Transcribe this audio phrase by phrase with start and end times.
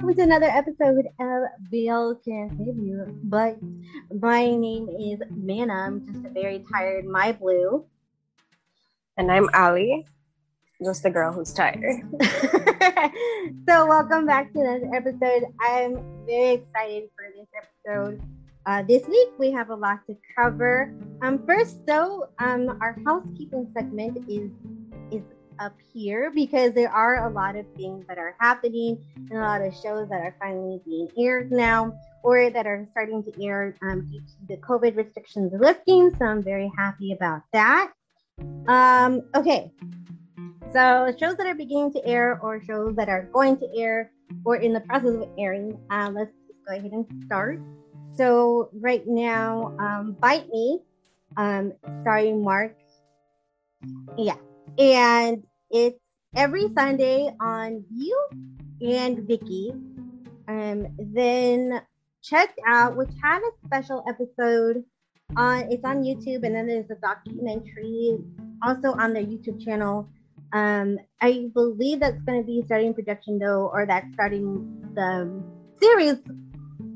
[0.00, 3.20] welcome to another episode of Bill Can Save You.
[3.24, 3.58] But
[4.18, 5.74] my name is Mana.
[5.74, 7.84] I'm just a very tired my blue.
[9.18, 10.06] And I'm Ali,
[10.82, 12.00] just the girl who's tired.
[13.68, 15.44] so welcome back to this episode.
[15.60, 18.22] I'm very excited for this episode.
[18.64, 20.94] Uh, this week we have a lot to cover.
[21.20, 24.50] Um, first though, um, our housekeeping segment is
[25.60, 29.60] up here because there are a lot of things that are happening and a lot
[29.60, 31.92] of shows that are finally being aired now
[32.22, 36.10] or that are starting to air um, due to the COVID restrictions lifting.
[36.18, 37.92] So I'm very happy about that.
[38.66, 39.70] Um, okay,
[40.72, 44.12] so shows that are beginning to air or shows that are going to air
[44.44, 45.78] or in the process of airing.
[45.90, 47.60] Uh, let's just go ahead and start.
[48.14, 50.80] So right now, um, Bite Me,
[51.36, 52.76] um, starring Mark.
[54.16, 54.36] Yeah,
[54.78, 55.98] and it's
[56.34, 58.28] every Sunday on You
[58.82, 59.72] and Vicky.
[60.48, 61.80] Um, then
[62.22, 64.84] check out, which had a special episode
[65.36, 65.70] on.
[65.70, 68.18] It's on YouTube, and then there's a documentary
[68.62, 70.08] also on their YouTube channel.
[70.52, 75.42] Um, I believe that's going to be starting production though, or that's starting the
[75.80, 76.16] series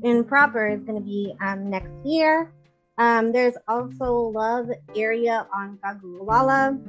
[0.03, 2.51] in proper is going to be um, next year.
[2.97, 6.79] Um, there's also Love Area on GagaOOLala.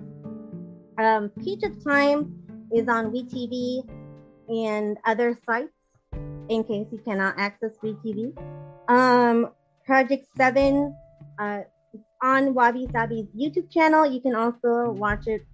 [0.99, 3.89] Um, Peach of Time is on WeTV
[4.49, 5.73] and other sites
[6.49, 8.37] in case you cannot access WeTV.
[8.89, 9.51] Um,
[9.85, 10.97] Project 7
[11.39, 11.61] uh,
[12.23, 14.07] on Wabi Sabi's YouTube channel.
[14.07, 15.47] You can also watch it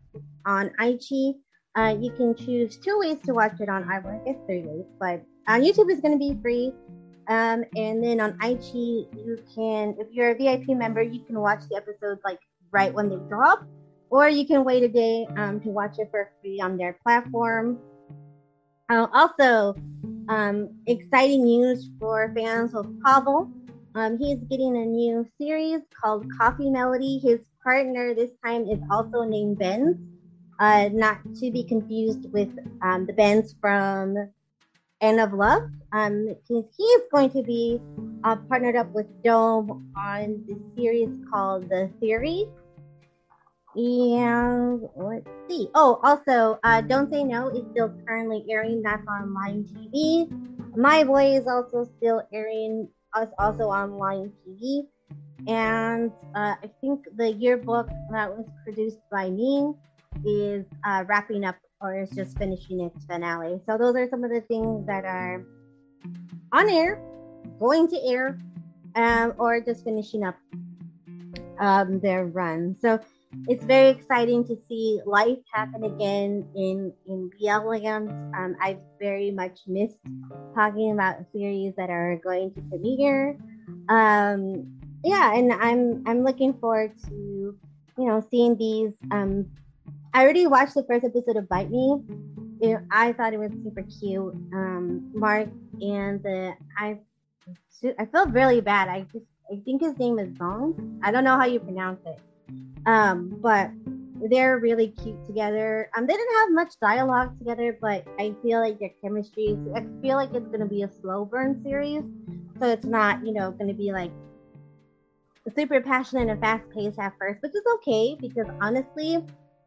[0.47, 1.37] on IG.
[1.75, 5.23] Uh, you can choose two ways to watch it on I guess three ways, but
[5.49, 6.73] on YouTube is going to be free.
[7.29, 11.63] Um, and then on IG, you can, if you're a VIP member, you can watch
[11.71, 12.41] the episodes like
[12.73, 13.65] right when they drop
[14.13, 17.79] or you can wait a day um, to watch it for free on their platform.
[18.91, 19.75] Uh, also,
[20.29, 23.51] um, exciting news for fans of Pavel.
[23.95, 27.21] Um, he's getting a new series called Coffee Melody.
[27.23, 29.97] His partner this time is also named Benz,
[30.61, 32.51] uh, not to be confused with
[32.83, 34.29] um, the Benz from
[35.01, 35.63] End of Love.
[35.93, 37.81] Um, he is going to be
[38.25, 42.47] uh, partnered up with Dome on the series called The Theory.
[43.75, 45.69] And let's see.
[45.75, 48.83] Oh, also, uh, Don't Say No is still currently airing.
[48.83, 50.29] That's on Line TV.
[50.77, 52.89] My Boy is also still airing.
[53.15, 54.83] Us also on Line TV.
[55.47, 59.73] And uh, I think the yearbook that was produced by me
[60.25, 63.61] is uh, wrapping up or is just finishing its finale.
[63.67, 65.45] So those are some of the things that are
[66.53, 67.03] on air,
[67.59, 68.39] going to air,
[68.95, 70.37] um, or just finishing up
[71.59, 72.77] um, their run.
[72.81, 73.01] So
[73.49, 78.11] it's very exciting to see life happen again in in land.
[78.37, 79.99] Um, I've very much missed
[80.55, 83.39] talking about series that are going to premiere.
[83.89, 87.57] Um, yeah, and I'm I'm looking forward to
[87.99, 88.93] you know seeing these.
[89.11, 89.47] Um,
[90.15, 92.01] I already watched the first episode of Bite Me.
[92.61, 94.35] It, I thought it was super cute.
[94.53, 95.49] Um, Mark
[95.81, 96.99] and the I
[97.99, 98.89] I feel really bad.
[98.89, 101.01] I just I think his name is Zong.
[101.03, 102.21] I don't know how you pronounce it
[102.87, 103.71] um, but
[104.31, 105.91] they're really cute together.
[105.97, 109.45] Um, they didn't have much dialogue together, but I feel like their chemistry.
[109.45, 112.05] Is, I feel like it's gonna be a slow burn series,
[112.59, 114.13] so it's not you know gonna be like
[115.57, 119.19] super passionate and fast paced at first, which is okay because honestly,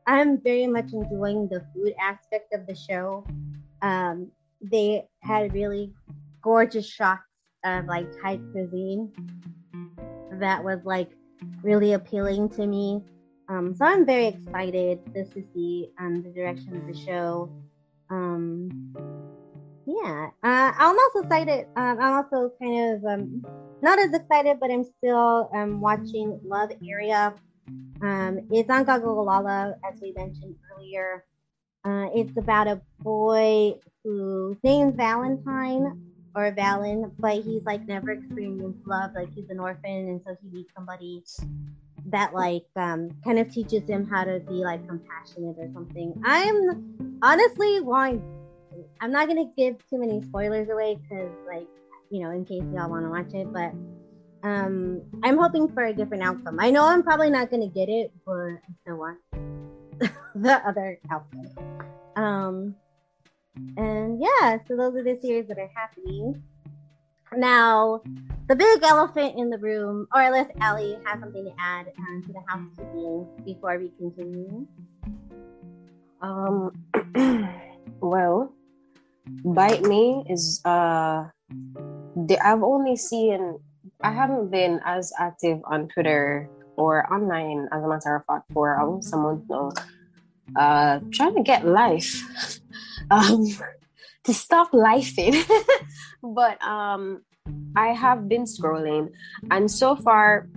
[0.07, 3.25] I'm very much enjoying the food aspect of the show.
[3.81, 5.91] Um, they had really
[6.41, 7.23] gorgeous shots
[7.63, 9.11] of like Thai cuisine
[10.39, 11.09] that was like
[11.61, 13.01] really appealing to me.
[13.47, 17.51] Um, so I'm very excited just to see um, the direction of the show.
[18.09, 18.93] Um,
[19.85, 21.67] yeah, uh, I'm also excited.
[21.75, 23.45] Um, I'm also kind of um,
[23.81, 27.33] not as excited, but I'm still um, watching Love Area.
[28.51, 31.23] It's on GagaOOLala, as we mentioned earlier.
[31.83, 36.01] Uh, it's about a boy whose name's Valentine
[36.35, 39.11] or Valen, but he's like never experienced love.
[39.15, 41.23] Like he's an orphan, and so he needs somebody
[42.07, 46.21] that like um, kind of teaches him how to be like compassionate or something.
[46.25, 48.21] I'm honestly wanting.
[48.99, 51.67] I'm not gonna give too many spoilers away because like
[52.09, 53.73] you know in case y'all want to watch it, but
[54.47, 56.59] um, I'm hoping for a different outcome.
[56.59, 59.17] I know I'm probably not gonna get it, but I still want
[60.35, 61.49] the other outcome.
[62.15, 62.75] Um,
[63.77, 66.41] and yeah, so those are the series that are happening.
[67.35, 68.01] Now,
[68.47, 72.33] the big elephant in the room, or unless Ali has something to add um, to
[72.33, 74.67] the housekeeping before we continue.
[76.21, 76.71] Um,
[77.99, 78.53] well,
[79.43, 81.25] Bite Me is uh
[82.41, 83.59] I've only seen
[84.03, 88.79] I haven't been as active on Twitter or online as a matter of fact for
[88.79, 89.71] almost a month now.
[90.55, 92.59] Uh trying to get life.
[93.11, 93.45] um
[94.23, 95.35] to stop lifing.
[96.23, 97.21] but um
[97.75, 99.11] I have been scrolling
[99.51, 100.47] and so far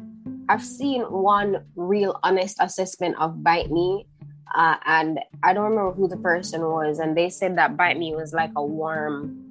[0.49, 4.07] I've seen one real honest assessment of Bite Me
[4.55, 8.15] uh, and I don't remember who the person was, and they said that bite me
[8.15, 9.45] was like a warm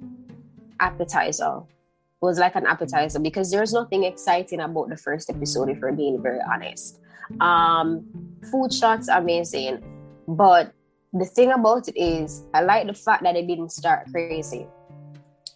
[0.80, 1.60] appetizer.
[1.60, 5.92] It was like an appetizer because there's nothing exciting about the first episode, if we're
[5.92, 7.00] being very honest.
[7.40, 8.06] Um,
[8.50, 9.84] food shots amazing,
[10.26, 10.72] but
[11.12, 14.66] the thing about it is, I like the fact that it didn't start crazy.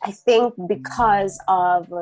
[0.03, 1.93] I think because of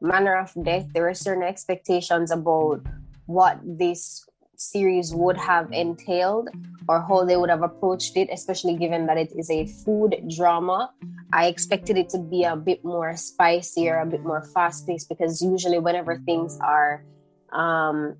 [0.00, 2.80] manner of death, there were certain expectations about
[3.26, 4.26] what this
[4.56, 6.50] series would have entailed
[6.86, 10.92] or how they would have approached it, especially given that it is a food drama.
[11.32, 15.40] I expected it to be a bit more spicier, a bit more fast paced, because
[15.40, 17.04] usually, whenever things are
[17.52, 18.16] um,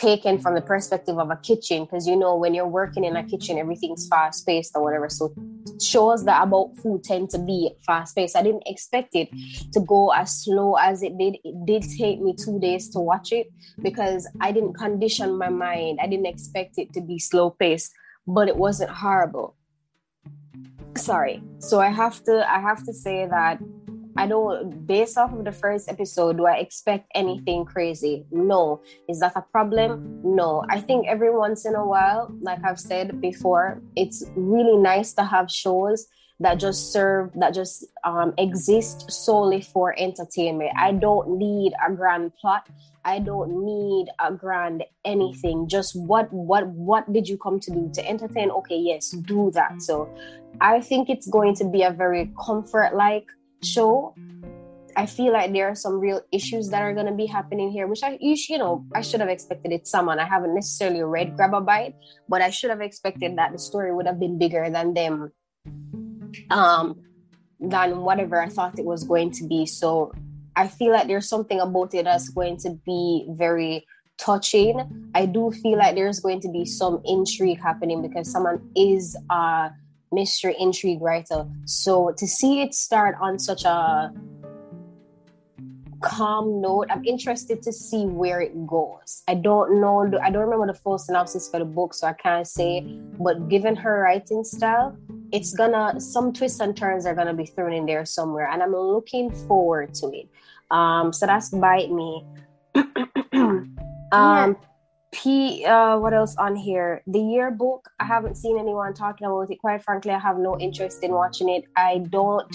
[0.00, 0.68] taken from the mm-hmm.
[0.68, 3.28] perspective of a kitchen because you know when you're working in a mm-hmm.
[3.28, 5.08] kitchen everything's fast paced or whatever.
[5.08, 5.34] So
[5.80, 9.28] shows that about food tend to be fast paced i didn't expect it
[9.72, 11.36] to go as slow as it did.
[11.44, 13.48] It did take me two days to watch it
[13.82, 15.98] because i didn't condition my mind.
[16.02, 17.92] I didn't expect it to be slow paced
[18.26, 19.56] but it wasn't horrible.
[20.96, 21.42] Sorry.
[21.58, 23.58] So i have to i have to say that
[24.16, 28.24] I don't, based off of the first episode, do I expect anything crazy?
[28.30, 28.82] No.
[29.08, 30.20] Is that a problem?
[30.24, 30.64] No.
[30.68, 35.24] I think every once in a while, like I've said before, it's really nice to
[35.24, 36.06] have shows
[36.40, 40.70] that just serve, that just um, exist solely for entertainment.
[40.76, 42.66] I don't need a grand plot.
[43.04, 45.68] I don't need a grand anything.
[45.68, 48.50] Just what what what did you come to do to entertain?
[48.50, 49.82] Okay, yes, do that.
[49.82, 50.08] So
[50.60, 53.26] I think it's going to be a very comfort like
[53.62, 54.14] show
[54.96, 57.86] I feel like there are some real issues that are going to be happening here,
[57.86, 59.86] which I, you, you know, I should have expected it.
[59.86, 61.94] Someone I haven't necessarily read Grab a Bite,
[62.28, 65.32] but I should have expected that the story would have been bigger than them,
[66.50, 67.00] um,
[67.60, 69.66] than whatever I thought it was going to be.
[69.66, 70.12] So
[70.56, 73.86] I feel like there's something about it that's going to be very
[74.18, 75.10] touching.
[75.14, 79.70] I do feel like there's going to be some intrigue happening because someone is uh
[80.12, 81.46] mystery intrigue writer.
[81.64, 84.12] So to see it start on such a
[86.02, 89.22] calm note, I'm interested to see where it goes.
[89.28, 92.46] I don't know, I don't remember the full synopsis for the book, so I can't
[92.46, 92.80] say.
[93.18, 94.96] But given her writing style,
[95.32, 98.72] it's gonna some twists and turns are gonna be thrown in there somewhere, and I'm
[98.72, 100.28] looking forward to it.
[100.70, 102.24] Um, so that's bite me.
[102.74, 103.76] um,
[104.12, 104.52] yeah.
[105.12, 107.02] P uh what else on here?
[107.06, 107.88] The yearbook.
[107.98, 109.58] I haven't seen anyone talking about it.
[109.60, 111.64] Quite frankly, I have no interest in watching it.
[111.76, 112.46] I don't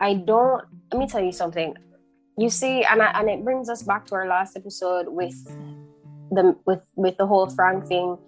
[0.00, 1.74] I don't let me tell you something.
[2.36, 5.34] You see, and I, and it brings us back to our last episode with
[6.30, 8.18] the with with the whole Frank thing.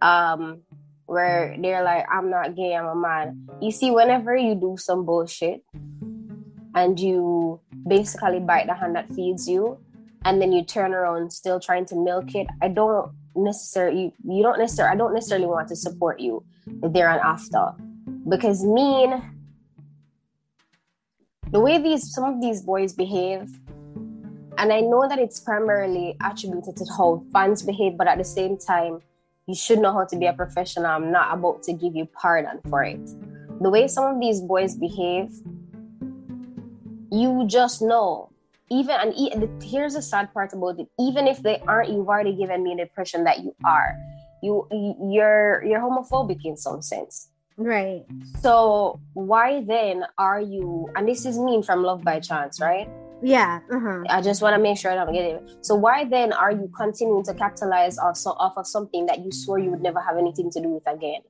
[0.00, 0.62] Um
[1.06, 3.48] where they're like, I'm not gay, I'm a man.
[3.62, 5.64] You see, whenever you do some bullshit
[6.74, 9.78] and you basically bite the hand that feeds you,
[10.24, 14.58] and then you turn around still trying to milk it i don't necessarily you don't
[14.58, 17.72] necessarily i don't necessarily want to support you there and after
[18.28, 19.22] because mean
[21.50, 23.48] the way these some of these boys behave
[24.58, 28.56] and i know that it's primarily attributed to how fans behave but at the same
[28.58, 29.00] time
[29.48, 30.84] you should know how to be a professional.
[30.84, 33.00] I'm not about to give you pardon for it.
[33.62, 35.30] The way some of these boys behave
[37.10, 38.30] you just know
[38.70, 40.88] even and here's the sad part about it.
[40.98, 43.96] Even if they aren't you've already given me an impression that you are.
[44.42, 44.66] You
[45.10, 47.30] you're you're homophobic in some sense.
[47.56, 48.04] Right.
[48.40, 52.88] So why then are you and this is mean from love by chance right?
[53.20, 54.04] Yeah uh-huh.
[54.08, 55.42] i just want to make sure i don't get it.
[55.62, 59.32] So why then are you continuing to capitalize off, so, off of something that you
[59.32, 61.22] swore you would never have anything to do with again?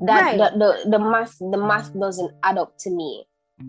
[0.00, 0.36] That right.
[0.36, 3.24] the, the the math the math doesn't add up to me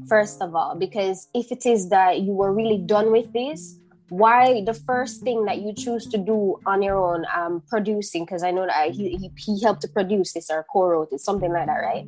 [0.08, 4.64] first of all, because if it is that you were really done with this, why
[4.66, 8.24] the first thing that you choose to do on your own, um, producing?
[8.24, 11.52] Because I know that he, he, he helped to produce this or co-wrote it, something
[11.52, 12.06] like that, right?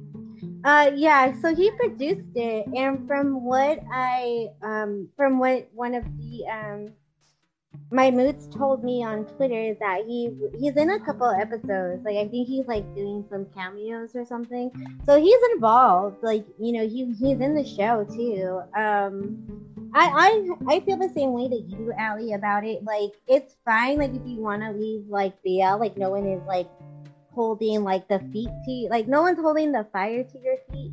[0.64, 1.34] Uh, yeah.
[1.42, 6.88] So he produced it, and from what I um, from what one of the um
[7.92, 10.30] my moods told me on Twitter that he
[10.60, 12.04] he's in a couple episodes.
[12.04, 14.72] Like I think he's like doing some cameos or something.
[15.06, 16.18] So he's involved.
[16.22, 18.62] Like you know he he's in the show too.
[18.78, 19.48] Um,
[19.94, 22.84] I I I feel the same way that you Allie, about it.
[22.84, 24.00] Like it's fine.
[24.00, 26.68] Like if you want to leave like BL, like no one is like
[27.32, 30.92] holding like the feet to like no one's holding the fire to your feet.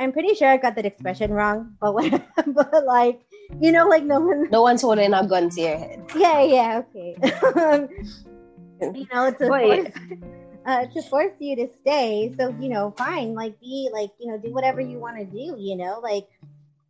[0.00, 1.92] I'm pretty sure I got that expression wrong, but
[2.46, 3.20] but like
[3.60, 6.04] you know, like no one no one's holding a gun to your head.
[6.14, 7.16] Yeah, yeah, okay.
[8.80, 9.88] you know, to force,
[10.66, 12.34] uh, to force you to stay.
[12.38, 15.56] So you know, fine, like be like you know, do whatever you want to do.
[15.58, 16.28] You know, like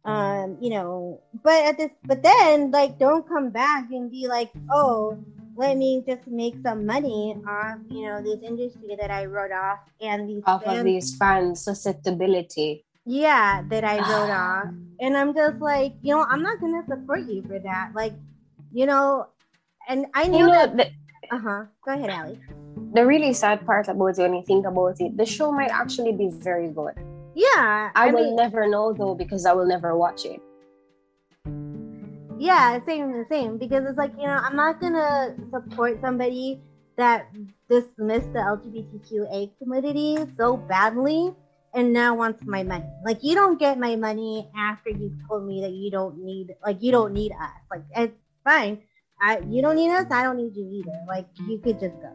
[0.05, 4.51] um, you know, but at this, but then like don't come back and be like,
[4.71, 5.19] oh,
[5.57, 9.81] let me just make some money off, you know, this industry that I wrote off
[10.01, 12.87] and these off fans, of these fans susceptibility.
[13.09, 14.69] Yeah, that I wrote off,
[15.01, 17.93] and I'm just like, you know, I'm not gonna support you for that.
[17.95, 18.13] Like,
[18.71, 19.29] you know,
[19.89, 20.93] and I knew you know, that.
[21.33, 21.65] Uh huh.
[21.87, 22.39] Go ahead, Ali.
[22.93, 26.13] The really sad part about it, when you think about it, the show might actually
[26.13, 27.01] be very good.
[27.35, 30.43] Yeah, I, I will mean, never know though because I will never watch it.
[32.39, 36.61] Yeah, same the same because it's like you know I'm not gonna support somebody
[36.99, 37.33] that
[37.71, 41.33] dismissed the LGBTQA community so badly
[41.75, 42.87] and now wants my money.
[43.05, 46.83] Like you don't get my money after you told me that you don't need like
[46.83, 47.51] you don't need us.
[47.71, 48.83] Like it's fine.
[49.21, 50.99] I you don't need us, I don't need you either.
[51.07, 52.13] Like you could just go.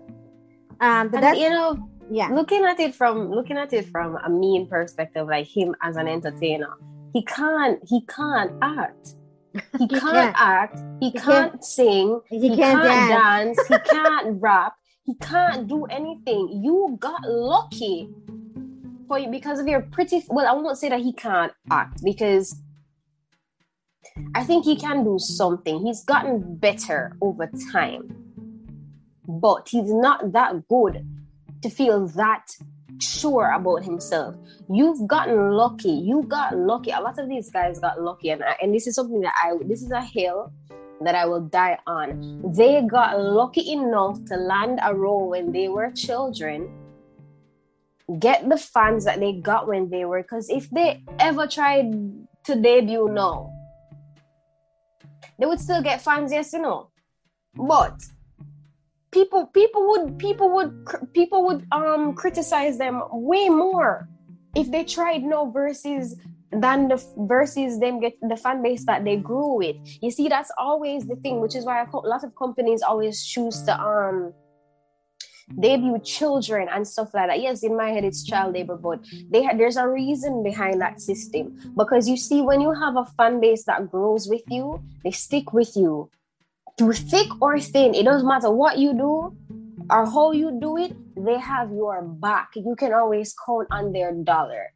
[0.80, 4.30] Um but that's you know yeah looking at it from looking at it from a
[4.30, 6.74] mean perspective, like him as an entertainer,
[7.14, 9.16] he can't he can't act
[9.78, 10.36] he can't, can't.
[10.36, 10.80] act.
[11.00, 12.22] He, he can't, can't, sing.
[12.28, 13.58] He, he can't, can't dance.
[13.58, 13.84] dance.
[13.86, 14.74] he can't rap.
[15.06, 16.62] He can't do anything.
[16.64, 18.10] You got lucky
[19.14, 20.24] for you because of your pretty.
[20.28, 22.56] Well, I won't say that he can't act because
[24.34, 25.86] I think he can do something.
[25.86, 28.04] He's gotten better over time,
[29.28, 31.06] but he's not that good
[31.62, 32.48] to feel that
[32.98, 34.36] sure about himself.
[34.68, 35.92] You've gotten lucky.
[35.92, 36.90] You got lucky.
[36.90, 39.54] A lot of these guys got lucky, and I, and this is something that I
[39.64, 40.52] this is a hill
[41.02, 42.42] that I will die on.
[42.56, 46.68] They got lucky enough to land a role when they were children.
[48.20, 51.94] Get the fans that they got when they were, because if they ever tried
[52.44, 53.50] to debut now,
[55.40, 56.90] they would still get fans, yes, you know.
[57.56, 58.04] But
[59.14, 60.74] people people would people would
[61.14, 64.10] people would um criticize them way more
[64.56, 66.18] if they tried no versus
[66.52, 70.52] than the versus them get the fan base that they grew with you see that's
[70.58, 74.34] always the thing which is why a lot of companies always choose to um
[75.60, 79.44] debut children and stuff like that yes in my head it's child labor but they
[79.44, 83.40] ha- there's a reason behind that system because you see when you have a fan
[83.40, 86.10] base that grows with you they stick with you
[86.78, 89.36] through thick or thin, it doesn't matter what you do
[89.90, 92.52] or how you do it, they have your back.
[92.56, 94.74] You can always count on their dollar.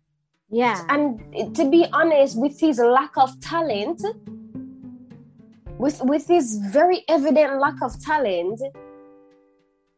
[0.50, 0.86] Yeah.
[0.90, 4.02] And to be honest, with his lack of talent,
[5.78, 8.62] with with his very evident lack of talent,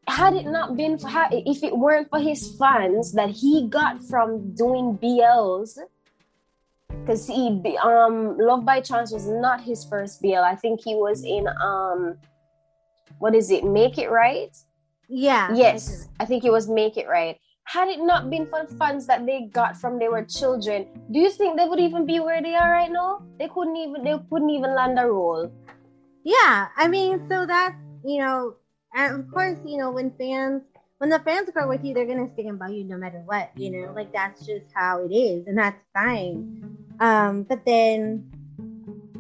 [0.09, 4.53] had it not been for if it weren't for his fans that he got from
[4.55, 5.77] doing BLs,
[6.89, 10.37] because he um Love by Chance was not his first BL.
[10.37, 12.17] I think he was in um
[13.19, 13.63] what is it?
[13.63, 14.55] Make It Right.
[15.07, 15.53] Yeah.
[15.53, 17.37] Yes, I think it was Make It Right.
[17.63, 21.29] Had it not been for funds that they got from they were children, do you
[21.29, 23.21] think they would even be where they are right now?
[23.37, 25.51] They couldn't even they couldn't even land a role.
[26.23, 28.55] Yeah, I mean, so that's you know,
[28.93, 30.63] and of course, you know, when fans
[30.97, 33.69] when the fans grow with you, they're gonna stand by you no matter what, you
[33.69, 36.77] know, like that's just how it is, and that's fine.
[36.99, 38.29] Um, but then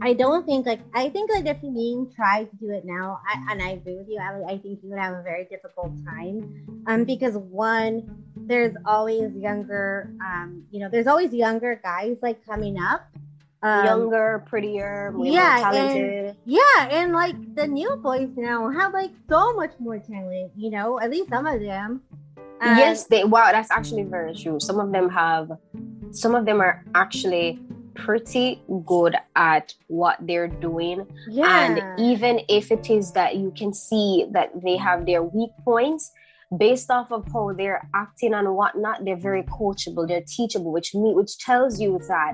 [0.01, 3.51] I don't think like I think like if Meme tried to do it now, I,
[3.51, 6.83] and I agree with you, I, I think you would have a very difficult time,
[6.87, 12.81] um, because one, there's always younger, um, you know, there's always younger guys like coming
[12.81, 13.07] up,
[13.61, 16.25] um, younger, prettier, yeah, talented.
[16.25, 20.51] And, yeah, and like the new boys now have like so much more talent.
[20.55, 22.01] You know, at least some of them.
[22.61, 23.23] Um, yes, they.
[23.23, 24.59] Wow, that's actually very true.
[24.59, 25.51] Some of them have.
[26.11, 27.59] Some of them are actually
[27.93, 31.05] pretty good at what they're doing.
[31.29, 31.65] Yeah.
[31.65, 36.11] And even if it is that you can see that they have their weak points,
[36.57, 41.13] based off of how they're acting and whatnot, they're very coachable, they're teachable, which me
[41.13, 42.33] which tells you that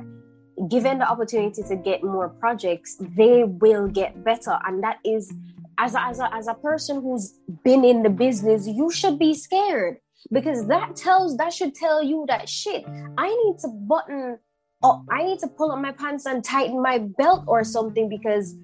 [0.70, 4.58] given the opportunity to get more projects, they will get better.
[4.66, 5.34] And that is,
[5.78, 7.34] as a, as a, as a person who's
[7.64, 9.98] been in the business, you should be scared
[10.32, 12.86] because that tells, that should tell you that shit,
[13.18, 14.40] I need to button,
[14.82, 18.56] or I need to pull up my pants and tighten my belt or something because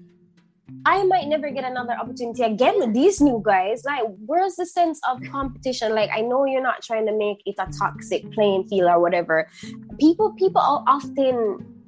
[0.84, 3.82] I might never get another opportunity again with these new guys.
[3.84, 5.94] Like, where's the sense of competition?
[5.94, 9.48] Like, I know you're not trying to make it a toxic playing field or whatever.
[9.98, 11.81] People, people are often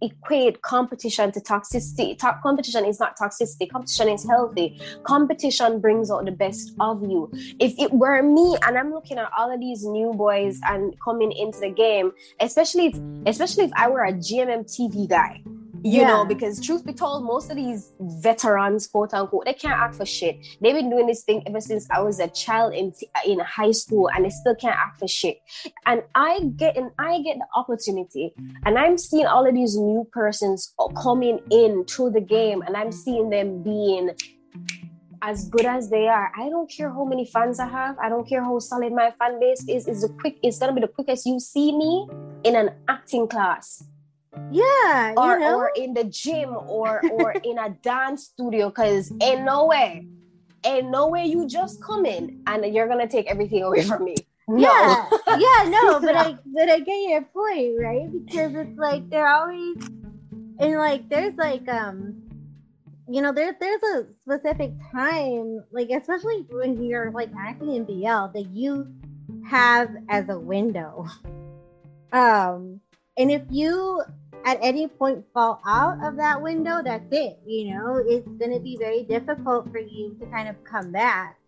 [0.00, 2.18] equate competition to toxicity.
[2.18, 3.70] To- competition is not toxicity.
[3.70, 4.80] Competition is healthy.
[5.04, 7.30] Competition brings out the best of you.
[7.58, 11.32] If it were me and I'm looking at all of these new boys and coming
[11.32, 12.96] into the game, especially if,
[13.26, 15.42] especially if I were a GMM TV guy,
[15.84, 16.08] you yeah.
[16.08, 20.06] know, because truth be told, most of these veterans, quote unquote, they can't act for
[20.06, 20.38] shit.
[20.62, 22.94] They've been doing this thing ever since I was a child in
[23.26, 25.40] in high school, and they still can't act for shit.
[25.84, 28.32] And I get and I get the opportunity,
[28.64, 30.72] and I'm seeing all of these new persons
[31.02, 34.12] coming in to the game, and I'm seeing them being
[35.20, 36.32] as good as they are.
[36.34, 37.98] I don't care how many fans I have.
[37.98, 39.86] I don't care how solid my fan base is.
[39.86, 40.38] Is the quick.
[40.42, 42.08] It's gonna be the quickest you see me
[42.42, 43.84] in an acting class
[44.50, 45.56] yeah, or, know?
[45.56, 50.06] or in the gym or or in a dance studio because ain't no way,
[50.64, 54.16] ain't no way you just come in and you're gonna take everything away from me.
[54.46, 54.60] No.
[54.68, 58.10] Yeah, yeah, no, but I but I get your point, right?
[58.26, 59.76] Because it's like they're always
[60.58, 62.22] and like there's like um
[63.08, 68.32] you know there's there's a specific time like especially when you're like acting in BL
[68.32, 68.86] that you
[69.48, 71.06] have as a window.
[72.12, 72.80] Um
[73.16, 74.02] and if you
[74.44, 77.38] at any point fall out of that window, that's it.
[77.46, 81.38] You know, it's going to be very difficult for you to kind of come back.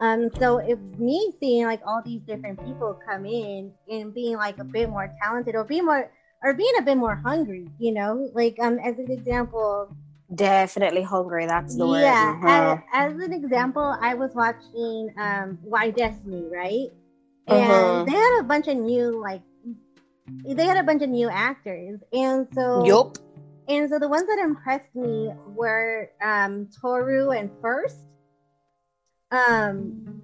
[0.00, 4.58] Um, so if me seeing like all these different people come in and being like
[4.58, 6.10] a bit more talented or being more
[6.42, 9.94] or being a bit more hungry, you know, like um as an example,
[10.34, 11.46] definitely hungry.
[11.46, 12.00] That's the word.
[12.00, 12.46] Yeah, mm-hmm.
[12.92, 16.88] as, as, an example, I was watching um Y-Destiny, right?
[17.46, 18.04] And uh-huh.
[18.04, 19.42] they had a bunch of new like
[20.26, 23.18] they had a bunch of new actors, and so yup.
[23.68, 27.96] And so the ones that impressed me were um, Toru and First.
[29.30, 30.20] Um,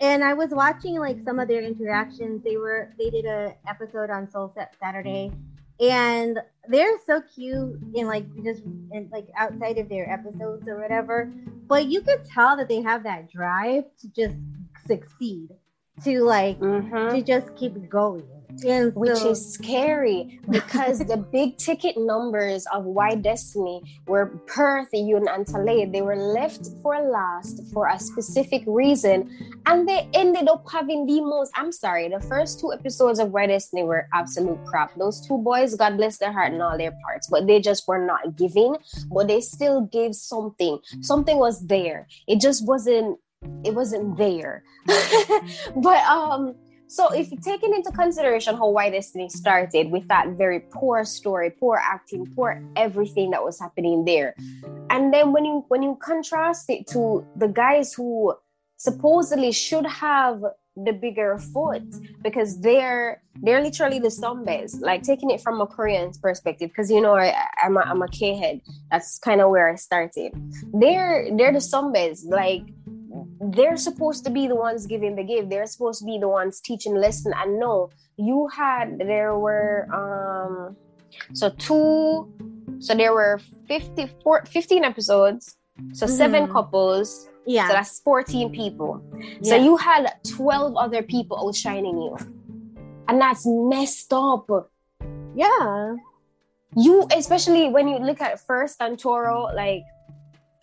[0.00, 2.42] and I was watching like some of their interactions.
[2.44, 5.32] They were they did a episode on Soul Set Saturday,
[5.80, 11.32] and they're so cute in like just in, like outside of their episodes or whatever.
[11.66, 14.36] But you could tell that they have that drive to just
[14.86, 15.48] succeed,
[16.04, 17.16] to like mm-hmm.
[17.16, 18.37] to just keep going
[18.94, 25.90] which is scary because the big ticket numbers of Y-Destiny were Perth, Yun, and Talay.
[25.90, 29.30] They were left for last for a specific reason,
[29.66, 31.52] and they ended up having the most.
[31.54, 34.94] I'm sorry, the first two episodes of Y-Destiny were absolute crap.
[34.96, 38.04] Those two boys, God bless their heart and all their parts, but they just were
[38.04, 38.76] not giving.
[39.10, 40.78] But they still gave something.
[41.00, 42.08] Something was there.
[42.26, 43.18] It just wasn't.
[43.64, 44.64] It wasn't there.
[45.76, 46.56] but um
[46.88, 51.50] so if taking into consideration how Why this thing started with that very poor story,
[51.50, 54.34] poor acting, poor everything that was happening there,
[54.90, 58.34] and then when you when you contrast it to the guys who
[58.78, 60.42] supposedly should have
[60.84, 61.82] the bigger foot
[62.22, 67.00] because they're they're literally the zombies like taking it from a korean perspective because you
[67.00, 70.32] know I, am a, I'm a k-head that's kind of where i started.
[70.72, 72.62] They're they're the zombies like
[73.40, 75.50] they're supposed to be the ones giving the gift.
[75.50, 77.32] They're supposed to be the ones teaching lesson.
[77.36, 80.76] And no you had there were um
[81.32, 82.28] so two
[82.80, 84.10] so there were 50
[84.46, 85.56] 15 episodes.
[85.92, 86.14] So mm-hmm.
[86.14, 87.28] seven couples.
[87.46, 87.68] Yeah.
[87.68, 89.02] So that's 14 people.
[89.40, 89.50] Yeah.
[89.50, 92.16] so you had 12 other people outshining you.
[93.08, 94.50] And that's messed up.
[95.34, 95.96] Yeah.
[96.76, 99.82] You especially when you look at first and toro like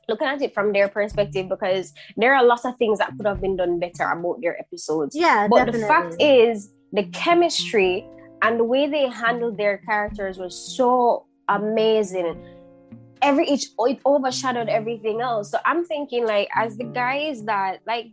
[0.07, 3.25] looking at it from their perspective because there are a lot of things that could
[3.25, 5.15] have been done better about their episodes.
[5.15, 5.81] Yeah, but definitely.
[5.81, 8.07] the fact is the chemistry
[8.41, 12.43] and the way they handled their characters was so amazing.
[13.21, 15.51] Every each it overshadowed everything else.
[15.51, 18.07] So I'm thinking like as the guys that like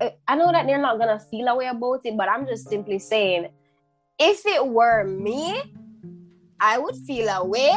[0.00, 2.46] eh, eh, I know that they're not gonna feel a way about it, but I'm
[2.46, 3.48] just simply saying
[4.18, 5.60] if it were me,
[6.60, 7.74] I would feel a way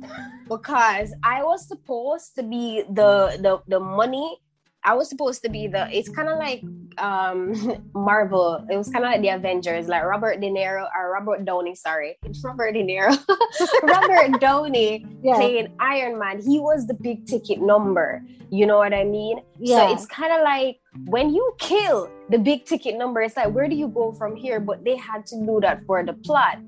[0.48, 4.38] because I was supposed to be the the the money.
[4.86, 5.88] I was supposed to be the.
[5.90, 6.62] It's kind of like
[6.98, 7.56] um
[7.94, 8.66] Marvel.
[8.70, 11.74] It was kind of like the Avengers, like Robert De Niro or Robert Downey.
[11.74, 13.16] Sorry, it's Robert De Niro.
[13.82, 15.36] Robert Downey yeah.
[15.36, 16.40] playing Iron Man.
[16.40, 18.22] He was the big ticket number.
[18.50, 19.40] You know what I mean?
[19.58, 19.88] Yeah.
[19.88, 23.68] So it's kind of like when you kill the big ticket number, it's like where
[23.68, 24.60] do you go from here?
[24.60, 26.58] But they had to do that for the plot.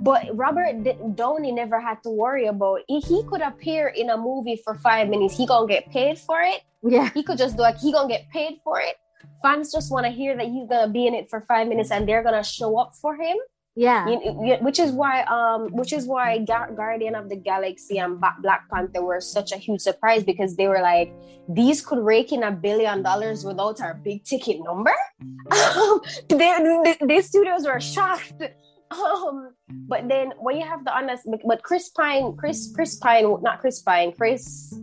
[0.00, 0.82] But Robert
[1.14, 3.04] Downey never had to worry about it.
[3.04, 5.36] He could appear in a movie for five minutes.
[5.36, 6.62] He gonna get paid for it.
[6.82, 7.10] Yeah.
[7.12, 8.96] He could just do like he gonna get paid for it.
[9.42, 12.08] Fans just want to hear that he's gonna be in it for five minutes and
[12.08, 13.36] they're gonna show up for him.
[13.76, 14.08] Yeah.
[14.08, 19.02] You, which is why um which is why Guardian of the Galaxy and Black Panther
[19.02, 21.12] were such a huge surprise because they were like
[21.48, 24.94] these could rake in a billion dollars without our big ticket number.
[26.28, 26.36] they,
[26.84, 28.42] they, these studios were shocked
[28.90, 33.60] Um, but then when you have the honest, but Chris Pine, Chris Chris Pine, not
[33.60, 34.74] Chris Pine, Chris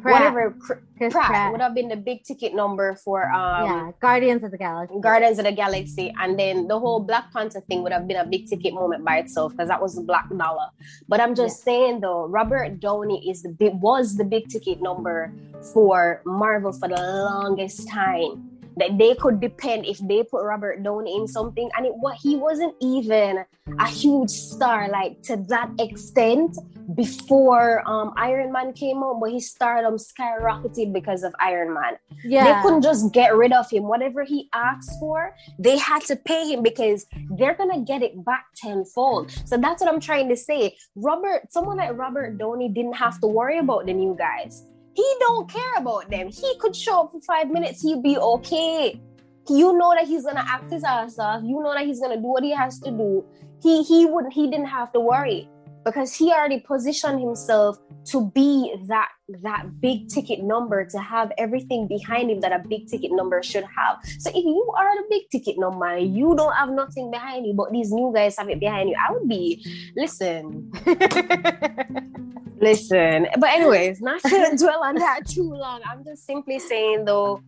[0.00, 0.32] Pratt.
[0.32, 0.56] whatever
[0.96, 4.58] Pratt, Pratt, would have been the big ticket number for um yeah Guardians of the
[4.58, 5.00] Galaxy.
[5.00, 6.14] Guardians of the Galaxy.
[6.20, 9.18] And then the whole Black Panther thing would have been a big ticket moment by
[9.18, 10.68] itself because that was the black dollar
[11.08, 11.64] but I'm just yeah.
[11.64, 15.32] saying though Robert Downey is the big was the big ticket number
[15.72, 21.16] for Marvel for the longest time that they could depend if they put Robert Downey
[21.16, 21.70] in something.
[21.76, 23.44] And it what he wasn't even
[23.80, 26.56] a huge star like to that extent
[26.94, 31.94] before um, Iron Man came out but his stardom skyrocketed because of Iron Man.
[32.24, 32.44] Yeah.
[32.44, 33.84] They couldn't just get rid of him.
[33.84, 38.46] Whatever he asked for they had to pay him because they're gonna get it back
[38.54, 39.30] tenfold.
[39.46, 40.76] So that's what I'm trying to say.
[40.94, 44.64] Robert someone like Robert Downey didn't have to worry about the new guys
[44.96, 46.28] he don't care about them.
[46.28, 49.00] He could show up for five minutes, he'd be okay.
[49.48, 51.42] You know that he's gonna act his ass off.
[51.44, 53.24] You know that he's gonna do what he has to do.
[53.62, 55.48] He he wouldn't he didn't have to worry
[55.86, 59.08] because he already positioned himself to be that
[59.44, 63.64] that big ticket number to have everything behind him that a big ticket number should
[63.64, 63.98] have.
[64.18, 67.70] So if you are the big ticket number you don't have nothing behind you but
[67.70, 69.64] these new guys have it behind you i would be
[69.96, 70.70] listen.
[72.58, 73.26] Listen.
[73.38, 75.82] But anyways not to dwell on that too long.
[75.84, 77.42] I'm just simply saying though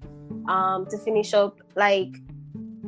[0.49, 2.15] um to finish up like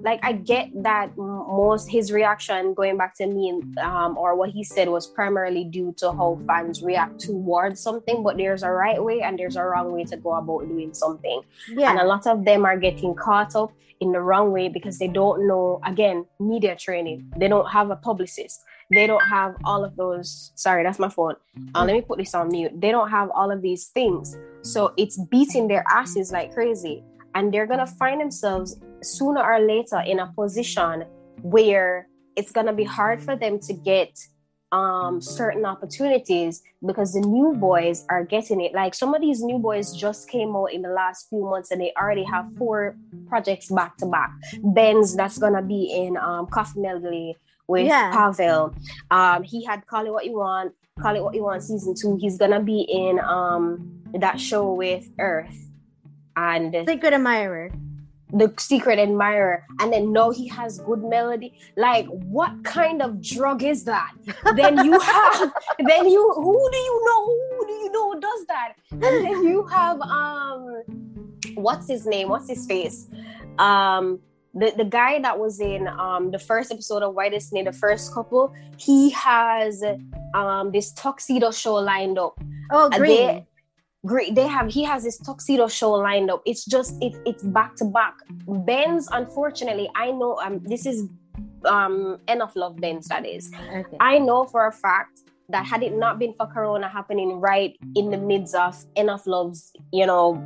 [0.02, 4.64] like I get that most his reaction going back to me um, or what he
[4.64, 9.22] said was primarily due to how fans react towards something, but there's a right way
[9.22, 11.42] and there's a wrong way to go about doing something.
[11.68, 11.90] Yeah.
[11.90, 15.08] And a lot of them are getting caught up in the wrong way because they
[15.08, 17.32] don't know again media training.
[17.36, 18.64] They don't have a publicist.
[18.90, 20.50] They don't have all of those.
[20.56, 21.36] Sorry, that's my phone.
[21.74, 22.72] Uh, let me put this on mute.
[22.80, 24.36] They don't have all of these things.
[24.62, 27.04] So it's beating their asses like crazy.
[27.34, 31.04] And they're going to find themselves sooner or later in a position
[31.42, 34.18] where it's going to be hard for them to get
[34.72, 38.72] um, certain opportunities because the new boys are getting it.
[38.72, 41.80] Like some of these new boys just came out in the last few months and
[41.80, 42.96] they already have four
[43.28, 44.30] projects back to back.
[44.62, 48.12] Benz that's gonna be in um, Coffee Melody with yeah.
[48.12, 48.74] Pavel.
[49.10, 52.16] Um, he had Call It What You Want, Call It What You Want season two.
[52.20, 55.69] He's gonna be in um, that show with Earth
[56.36, 57.70] and Secret Admirer.
[58.32, 59.64] the secret admirer.
[59.80, 61.58] And then no he has good melody.
[61.76, 64.12] Like what kind of drug is that?
[64.54, 67.24] Then you have then you who do you know?
[67.26, 68.74] Who do you know does that?
[68.92, 70.82] And then you have um
[71.54, 72.28] what's his name?
[72.28, 73.08] What's his face?
[73.58, 74.20] Um
[74.52, 78.54] the, the guy that was in um the first episode of Y-Destiny, the first couple,
[78.76, 79.82] he has
[80.34, 82.38] um this tuxedo show lined up.
[82.72, 83.44] Oh, great!
[84.06, 86.42] Great they have he has his tuxedo show lined up.
[86.46, 88.14] It's just it, it's back to back.
[88.46, 91.08] Benz unfortunately i know um this is
[91.64, 93.50] um enough love benz that is.
[93.74, 93.96] Okay.
[94.00, 98.10] i know for a fact that had it not been for corona happening right in
[98.10, 100.40] the midst of enough love's you know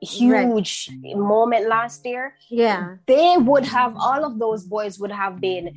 [0.00, 1.16] huge right.
[1.16, 2.34] moment last year.
[2.48, 2.96] Yeah.
[3.06, 5.74] They would have all of those boys would have been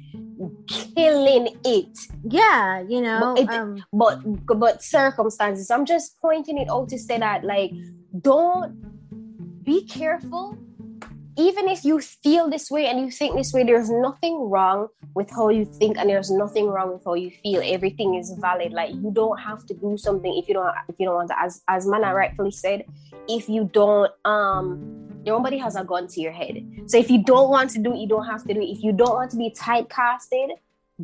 [0.67, 1.97] killing it.
[2.23, 4.19] Yeah you know but, it, um, but
[4.59, 7.71] but circumstances i'm just pointing it out to say that like
[8.19, 8.73] don't
[9.63, 10.57] be careful
[11.41, 15.29] even if you feel this way and you think this way, there's nothing wrong with
[15.31, 17.61] how you think and there's nothing wrong with how you feel.
[17.63, 18.71] Everything is valid.
[18.71, 21.39] Like you don't have to do something if you don't if you don't want to.
[21.39, 22.85] As as Mana rightfully said,
[23.27, 26.55] if you don't um nobody has a gun to your head.
[26.85, 28.69] So if you don't want to do it, you don't have to do it.
[28.69, 30.49] If you don't want to be typecasted,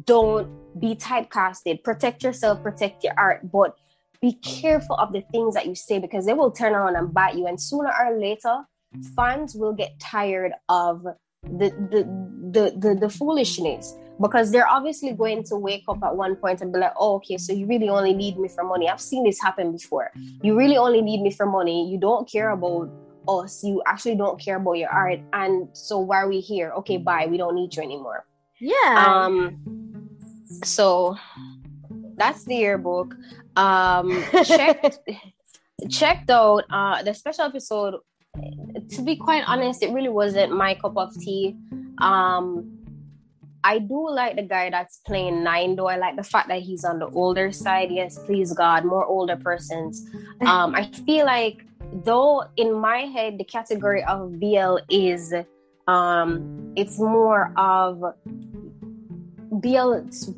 [0.05, 1.83] don't be typecasted.
[1.83, 3.75] Protect yourself, protect your art, but
[4.21, 7.35] be careful of the things that you say because they will turn around and bite
[7.35, 7.47] you.
[7.47, 8.65] And sooner or later,
[9.15, 12.03] fans will get tired of the the
[12.51, 16.73] the the, the foolishness because they're obviously going to wake up at one point and
[16.73, 18.89] be like, oh, okay, so you really only need me for money.
[18.89, 20.11] I've seen this happen before.
[20.41, 21.89] You really only need me for money.
[21.89, 22.89] You don't care about
[23.27, 23.63] us.
[23.63, 25.19] You actually don't care about your art.
[25.33, 26.71] And so why are we here?
[26.77, 27.27] Okay, bye.
[27.29, 28.25] We don't need you anymore.
[28.59, 29.03] Yeah.
[29.05, 30.09] Um
[30.63, 31.15] so
[32.15, 33.13] that's the yearbook.
[33.55, 34.99] Um checked
[35.89, 37.95] checked out uh the special episode
[38.89, 41.55] to be quite honest, it really wasn't my cup of tea.
[41.99, 42.73] Um,
[43.63, 45.87] I do like the guy that's playing nine, though.
[45.87, 47.91] I like the fact that he's on the older side.
[47.91, 50.05] Yes, please God, more older persons.
[50.45, 51.65] Um, I feel like
[52.03, 55.33] though in my head the category of BL is
[55.87, 58.03] um, it's more of
[59.61, 59.93] BL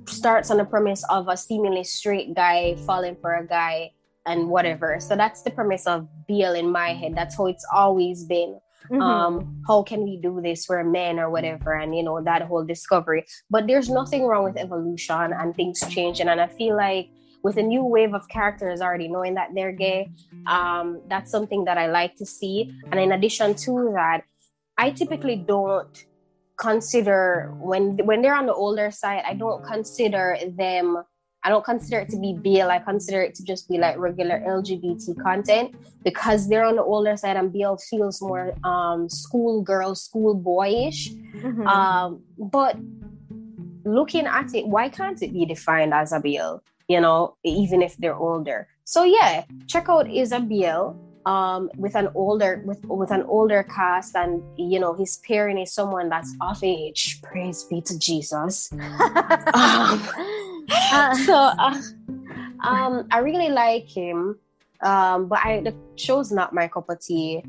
[0.05, 3.91] starts on the premise of a seemingly straight guy falling for a guy
[4.25, 4.99] and whatever.
[4.99, 7.13] So that's the premise of BL in my head.
[7.15, 8.60] That's how it's always been.
[8.89, 9.01] mm-hmm.
[9.01, 12.65] um how can we do this we're men or whatever and you know that whole
[12.65, 17.10] discovery but there's nothing wrong with evolution and things changing and i feel like
[17.43, 20.10] with a new wave of characters already knowing that they're gay
[20.47, 24.23] um that's something that i like to see and in addition to that
[24.77, 26.05] i typically don't
[26.58, 30.97] consider when when they're on the older side i don't consider them
[31.43, 32.69] I don't consider it to be BL.
[32.69, 35.73] I consider it to just be like regular LGBT content
[36.04, 41.10] because they're on the older side and BL feels more um, school girl, school boyish.
[41.10, 41.65] Mm-hmm.
[41.65, 42.75] Um, but
[43.86, 46.58] looking at it, why can't it be defined as a BL?
[46.89, 48.67] You know, even if they're older.
[48.84, 53.63] So yeah, check out is a BL um, with an older with with an older
[53.63, 57.21] cast, and you know his pairing is someone that's of age.
[57.21, 58.71] Praise be to Jesus.
[59.54, 60.08] um,
[60.91, 61.82] uh, so uh,
[62.63, 64.38] um, I really like him.
[64.82, 67.43] Um, but I the show's not my cup of tea.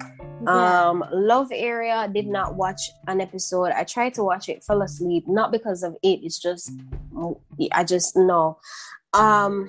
[0.46, 3.70] Um, Love Area did not watch an episode.
[3.70, 5.28] I tried to watch it, fell asleep.
[5.28, 6.20] Not because of it.
[6.24, 6.72] It's just
[7.72, 8.59] I just know.
[9.12, 9.68] Um,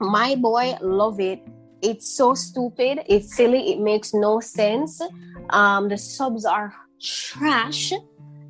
[0.00, 1.40] my boy love it.
[1.82, 3.00] It's so stupid.
[3.06, 3.72] It's silly.
[3.72, 5.00] It makes no sense.
[5.50, 7.92] Um, the subs are trash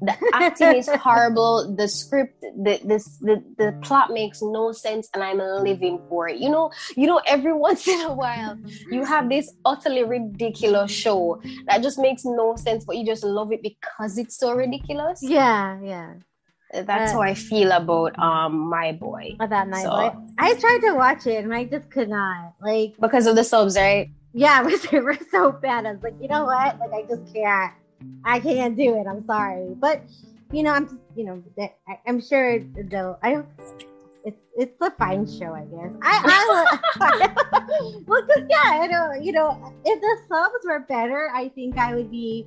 [0.03, 5.23] the acting is horrible the script the this the, the plot makes no sense and
[5.23, 8.59] i'm living for it you know you know every once in a while
[8.91, 13.53] you have this utterly ridiculous show that just makes no sense but you just love
[13.53, 16.15] it because it's so ridiculous yeah yeah
[16.73, 19.37] that's uh, how I feel about um my boy.
[19.39, 19.91] About my so.
[19.91, 20.13] boy.
[20.37, 22.55] I tried to watch it and I just could not.
[22.61, 24.11] Like because of the subs, right?
[24.33, 25.87] Yeah, they were so bad.
[25.87, 26.79] I was like, you know what?
[26.79, 27.73] Like I just can't.
[28.25, 29.07] I can't do it.
[29.07, 30.03] I'm sorry, but
[30.53, 31.43] you know, I'm you know,
[31.89, 33.19] I, am sure though.
[33.23, 33.47] I don't.
[34.25, 35.93] It's it's a fine show, I guess.
[36.03, 39.13] I I well, cause yeah, I know.
[39.21, 42.47] You know, if the subs were better, I think I would be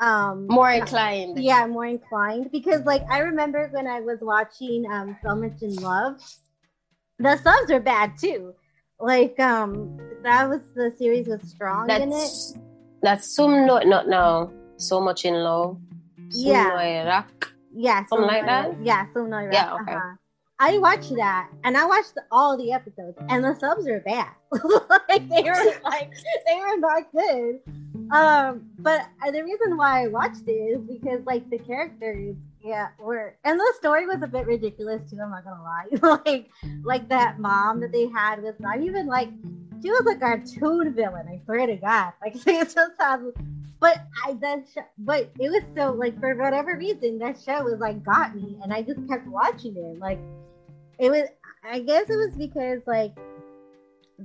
[0.00, 1.38] um more inclined.
[1.38, 5.74] Yeah, more inclined because like I remember when I was watching um So Much in
[5.76, 6.20] Love,
[7.18, 8.54] the subs are bad too.
[8.98, 12.64] Like um that was the series with Strong that's, in it.
[13.02, 15.78] That's some no not no so much in love.
[16.30, 16.74] Yeah.
[17.74, 18.06] Yeah.
[18.06, 18.76] Something like that?
[18.82, 19.06] Yeah,
[19.52, 19.92] Yeah, okay.
[19.94, 20.16] Uh-huh.
[20.60, 24.28] I watched that and I watched all the episodes and the subs are bad.
[25.08, 26.12] like they were like
[26.46, 27.60] they were not good.
[28.12, 33.36] Um, but the reason why I watched it is because like the characters, yeah, were
[33.44, 35.18] and the story was a bit ridiculous too.
[35.22, 36.20] I'm not gonna lie.
[36.24, 36.48] like
[36.84, 39.28] like that mom that they had was not even like
[39.82, 41.26] she was a cartoon villain.
[41.28, 43.20] I swear to God, like it just has
[43.84, 47.80] but I that sh- but it was so like for whatever reason that show was
[47.80, 49.98] like got me and I just kept watching it.
[49.98, 50.18] Like
[50.98, 51.28] it was
[51.62, 53.12] I guess it was because like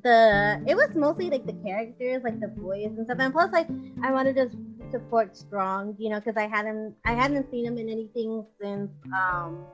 [0.01, 3.17] the it was mostly like the characters, like the boys and stuff.
[3.19, 3.67] And plus like
[4.01, 4.49] I wanted to
[4.91, 9.65] support Strong, you know, because I hadn't I hadn't seen him in anything since um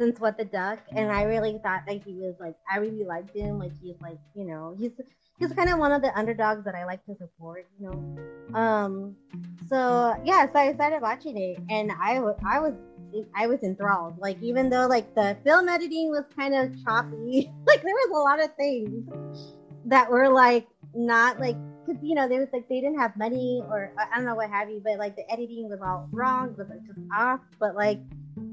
[0.00, 3.36] since What the Duck, and I really thought that he was like I really liked
[3.36, 3.60] him.
[3.60, 4.90] Like he's like you know he's
[5.42, 8.58] he's kind of one of the underdogs that I like to support, you know.
[8.58, 9.16] Um,
[9.68, 12.36] so yeah, so I started watching it, and I was
[13.34, 14.18] I was enthralled.
[14.18, 18.22] Like even though like the film editing was kind of choppy, like there was a
[18.22, 19.10] lot of things
[19.86, 23.62] that were like not like because you know they was like they didn't have money
[23.68, 26.68] or I don't know what have you, but like the editing was all wrong, was
[26.68, 27.40] like just off.
[27.58, 27.98] But like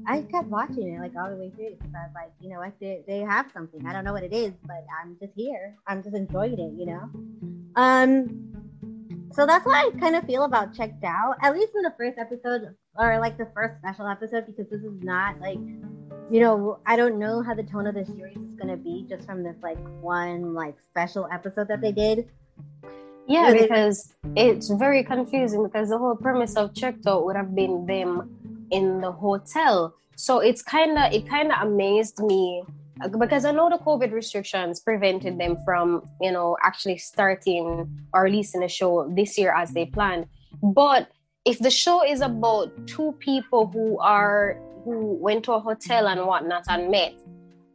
[0.06, 2.58] I kept watching it like all the way through because I was like, you know
[2.58, 3.86] what, they, they have something.
[3.86, 5.76] I don't know what it is, but I'm just here.
[5.86, 7.10] I'm just enjoying it, you know.
[7.76, 8.50] Um,
[9.32, 11.36] so that's what I kind of feel about checked out.
[11.42, 15.02] At least in the first episode or like the first special episode, because this is
[15.02, 15.58] not like,
[16.30, 19.26] you know, I don't know how the tone of the series is gonna be just
[19.26, 22.28] from this like one like special episode that they did.
[23.28, 27.86] Yeah, because it's very confusing because the whole premise of checked out would have been
[27.86, 28.39] them
[28.70, 29.94] in the hotel.
[30.16, 32.62] So it's kind of it kind of amazed me
[33.02, 38.22] uh, because I know the COVID restrictions prevented them from you know actually starting or
[38.24, 40.26] releasing a show this year as they planned.
[40.62, 41.10] But
[41.44, 46.26] if the show is about two people who are who went to a hotel and
[46.26, 47.14] whatnot and met,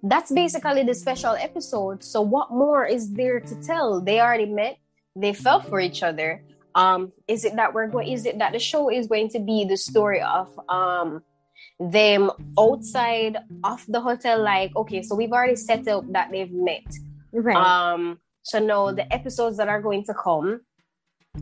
[0.03, 2.03] that's basically the special episode.
[2.03, 4.01] So what more is there to tell?
[4.01, 4.77] They already met,
[5.15, 6.43] they fell for each other
[6.75, 9.65] um is it that we're going is it that the show is going to be
[9.65, 11.23] the story of um
[11.79, 16.85] them outside of the hotel like okay so we've already set up that they've met.
[17.33, 17.55] Right.
[17.55, 20.61] Um so now the episodes that are going to come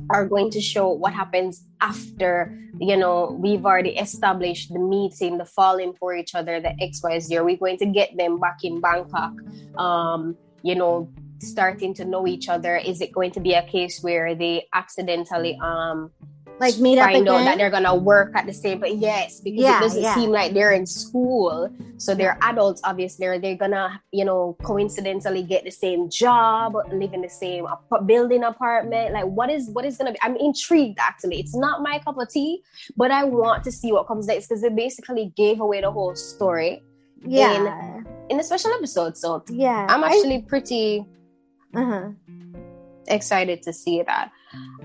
[0.09, 5.45] are going to show what happens after you know we've already established the meeting the
[5.45, 9.33] falling for each other the xyz are we going to get them back in bangkok?
[9.77, 11.09] Um you know
[11.43, 12.77] starting to know each other?
[12.77, 16.11] Is it going to be a case where they accidentally um
[16.59, 19.63] like meet up find out that they're gonna work at the same but yes because
[19.63, 20.15] Yeah, it doesn't yeah.
[20.15, 25.43] seem like they're in school so they're adults obviously or they're gonna you know coincidentally
[25.43, 27.65] get the same job live in the same
[28.05, 31.99] building apartment like what is what is gonna be i'm intrigued actually it's not my
[31.99, 32.61] cup of tea
[32.95, 36.15] but i want to see what comes next because they basically gave away the whole
[36.15, 36.83] story
[37.25, 39.87] yeah, in a special episode so yeah.
[39.89, 41.05] i'm actually pretty
[41.75, 42.09] uh huh.
[43.07, 44.31] excited to see that.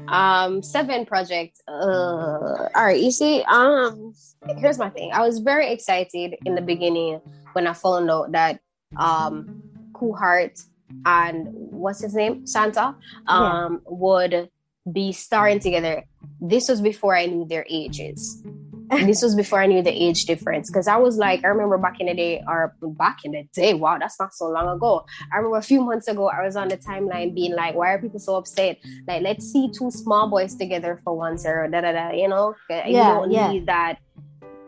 [0.08, 1.60] Um, seven project.
[1.68, 4.14] Uh, all right, you see, um,
[4.56, 5.12] here's my thing.
[5.12, 7.20] I was very excited in the beginning
[7.52, 8.60] when I found out that
[8.96, 10.60] um, Cool Heart
[11.04, 12.96] and what's his name, Santa,
[13.26, 14.48] um, would
[14.90, 16.04] be starring together.
[16.40, 18.42] This was before I knew their ages.
[18.90, 22.00] This was before I knew the age difference because I was like, I remember back
[22.00, 25.04] in the day, or back in the day, wow, that's not so long ago.
[25.32, 27.98] I remember a few months ago, I was on the timeline being like, why are
[28.00, 28.78] people so upset?
[29.06, 32.54] Like, let's see two small boys together for once, or da da da, you know?
[32.70, 33.50] you Yeah, don't yeah.
[33.52, 33.98] need that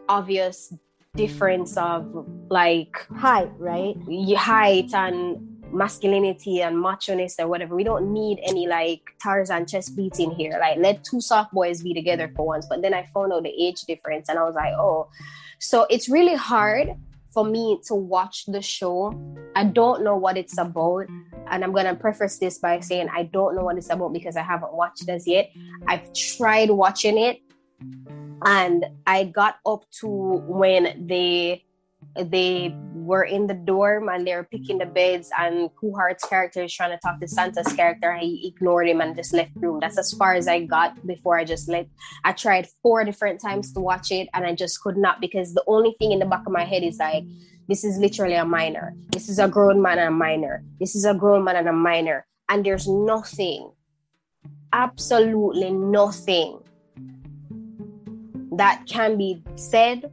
[0.08, 0.72] obvious
[1.16, 3.96] difference of like Height, right?
[4.36, 7.74] height and masculinity and macho-ness or whatever.
[7.74, 10.56] We don't need any like Tarzan chest beating here.
[10.60, 12.66] Like let two soft boys be together for once.
[12.66, 15.08] But then I found out the age difference and I was like, oh.
[15.58, 16.94] So it's really hard
[17.32, 19.14] for me to watch the show.
[19.54, 21.06] I don't know what it's about.
[21.50, 24.42] And I'm gonna preface this by saying I don't know what it's about because I
[24.42, 25.50] haven't watched it as yet.
[25.86, 27.40] I've tried watching it
[28.44, 31.64] and I got up to when they
[32.16, 36.74] they were in the dorm and they were picking the beds and Kuhart's character is
[36.74, 39.78] trying to talk to Santa's character and he ignored him and just left room.
[39.80, 41.86] That's as far as I got before I just let
[42.24, 45.64] I tried four different times to watch it and I just could not because the
[45.66, 47.24] only thing in the back of my head is like
[47.68, 48.94] this is literally a minor.
[49.10, 50.64] This is a grown man and a minor.
[50.80, 52.26] This is a grown man and a minor.
[52.48, 53.70] And there's nothing,
[54.72, 56.58] absolutely nothing
[58.52, 60.10] that can be said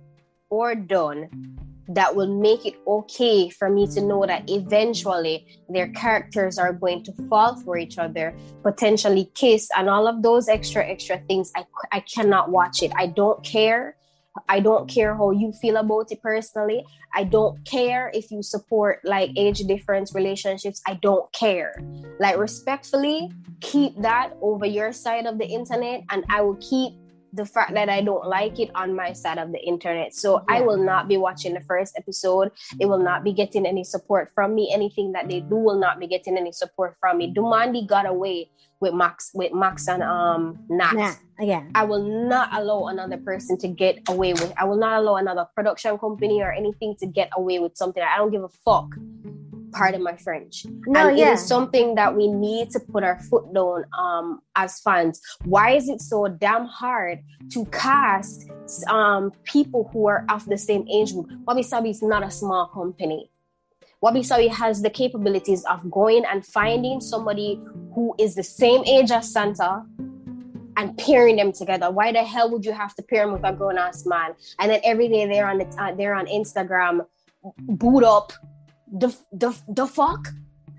[0.50, 1.58] or done
[1.90, 7.04] that will make it okay for me to know that eventually their characters are going
[7.04, 11.52] to fall for each other, potentially kiss, and all of those extra, extra things.
[11.56, 12.92] I, I cannot watch it.
[12.96, 13.96] I don't care.
[14.48, 16.86] I don't care how you feel about it personally.
[17.14, 20.82] I don't care if you support like age difference relationships.
[20.86, 21.74] I don't care.
[22.20, 26.94] Like, respectfully, keep that over your side of the internet, and I will keep
[27.38, 30.14] the fact that I don't like it on my side of the internet.
[30.14, 32.52] So I will not be watching the first episode.
[32.80, 34.72] It will not be getting any support from me.
[34.74, 37.34] Anything that they do will not be getting any support from me.
[37.34, 40.94] Domundi got away with Max with Max and um Nat.
[40.94, 41.64] Nah, yeah.
[41.74, 44.54] I will not allow another person to get away with.
[44.58, 48.04] I will not allow another production company or anything to get away with something.
[48.04, 48.90] I don't give a fuck.
[49.78, 50.66] Pardon my French.
[50.86, 51.30] No, and yeah.
[51.30, 55.22] it is something that we need to put our foot down um, as fans.
[55.46, 57.20] Why is it so damn hard
[57.52, 58.50] to cast
[58.88, 61.30] um, people who are of the same age group?
[61.46, 63.30] Wabi Sabi is not a small company.
[64.02, 67.60] Wabi Sabi has the capabilities of going and finding somebody
[67.96, 69.84] who is the same age as Santa
[70.78, 71.90] and pairing them together.
[71.90, 74.36] Why the hell would you have to pair him with a grown ass man?
[74.60, 77.06] And then every day they're on the uh, they're on Instagram,
[77.58, 78.32] boot up.
[78.92, 80.28] The the the fuck?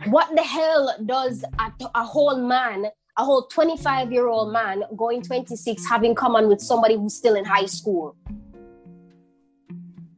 [0.07, 5.23] What the hell does a, a whole man, a whole 25 year old man going
[5.23, 8.17] 26 have in common with somebody who's still in high school?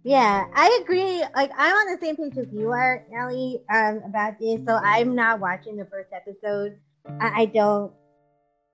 [0.03, 1.23] Yeah, I agree.
[1.35, 4.61] Like I'm on the same page as you are, Ellie, um, about this.
[4.67, 6.79] So I'm not watching the first episode.
[7.21, 7.93] I, I don't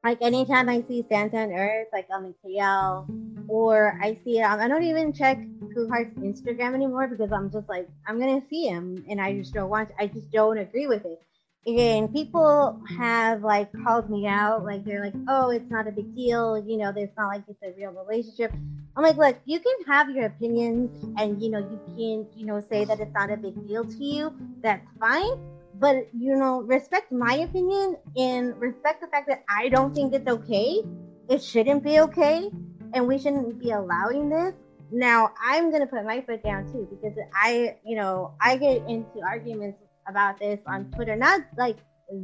[0.07, 3.07] like anytime I see Santa on Earth, like on the KL,
[3.49, 4.43] or I see it.
[4.43, 5.37] on- I don't even check
[5.75, 9.53] Cool Heart's Instagram anymore because I'm just like I'm gonna see him, and I just
[9.53, 9.91] don't want.
[9.99, 11.21] I just don't agree with it.
[11.67, 16.15] And people have like called me out, like they're like, "Oh, it's not a big
[16.15, 16.93] deal," you know.
[16.97, 18.53] It's not like it's a real relationship.
[18.97, 20.89] I'm like, look, you can have your opinions
[21.19, 24.05] and you know, you can, you know, say that it's not a big deal to
[24.05, 24.33] you.
[24.63, 25.56] That's fine.
[25.79, 30.29] But you know, respect my opinion and respect the fact that I don't think it's
[30.29, 30.83] okay.
[31.29, 32.51] It shouldn't be okay.
[32.95, 34.55] And we shouldn't be allowing this.
[34.91, 39.21] Now I'm gonna put my foot down too because I, you know, I get into
[39.27, 41.17] arguments about this on Twitter.
[41.17, 41.79] Not like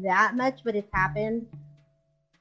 [0.05, 1.47] that much, but it's happened.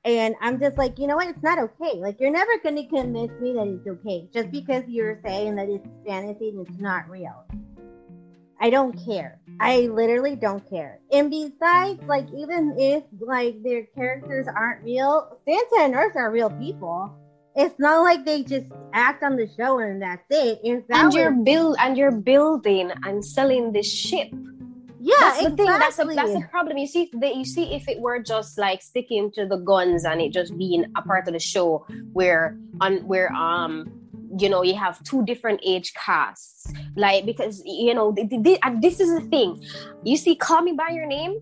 [0.04, 1.28] And I'm just like, you know what?
[1.28, 2.00] It's not okay.
[2.00, 5.70] Like, you're never going to convince me that it's okay just because you're saying that
[5.70, 7.46] it's fantasy and it's not real.
[8.60, 9.40] I don't care.
[9.62, 11.00] I literally don't care.
[11.12, 16.50] And besides, like, even if like their characters aren't real, Santa and Earth are real
[16.50, 17.16] people.
[17.56, 20.62] It's not like they just act on the show and that's it.
[20.88, 24.30] That and was- you're build and you're building and selling this ship
[25.00, 25.66] Yeah, that's the thing.
[25.66, 26.78] That's a that's the problem.
[26.78, 30.22] You see, the, you see, if it were just like sticking to the guns and
[30.22, 34.01] it just being a part of the show, where on where um
[34.38, 39.22] you know you have two different age casts, like because you know this is the
[39.30, 39.64] thing.
[40.04, 41.36] You see, Call Me by Your Name.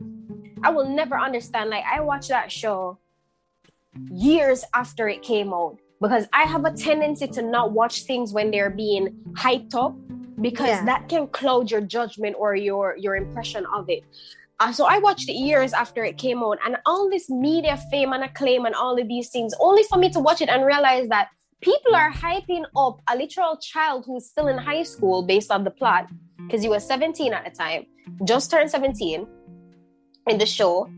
[0.63, 1.69] I will never understand.
[1.69, 2.97] Like I watched that show
[4.11, 8.51] years after it came out because I have a tendency to not watch things when
[8.51, 9.95] they're being hyped up
[10.41, 10.85] because Yeah.
[10.85, 14.03] that can cloud your judgment or your your impression of it.
[14.61, 18.11] Uh, so I watched it years after it came out, and all this media fame
[18.11, 21.07] and acclaim and all of these things, only for me to watch it and realize
[21.07, 21.29] that
[21.61, 25.71] people are hyping up a literal child who's still in high school based on the
[25.71, 26.07] plot
[26.37, 27.85] because he was 17 at the time,
[28.25, 29.27] just turned 17
[30.27, 30.89] in the show,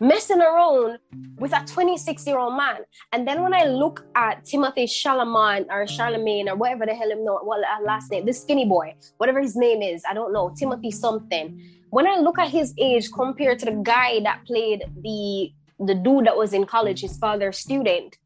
[0.00, 0.98] messing around
[1.38, 2.78] with a 26 year old man.
[3.12, 7.24] And then when I look at Timothy Chalamet or Charlemagne or whatever the hell him
[7.24, 10.54] know, what uh, last name, this skinny boy, whatever his name is, I don't know,
[10.56, 11.62] Timothy something.
[11.90, 15.52] When I look at his age compared to the guy that played the
[15.82, 18.18] the dude that was in college, his father's student,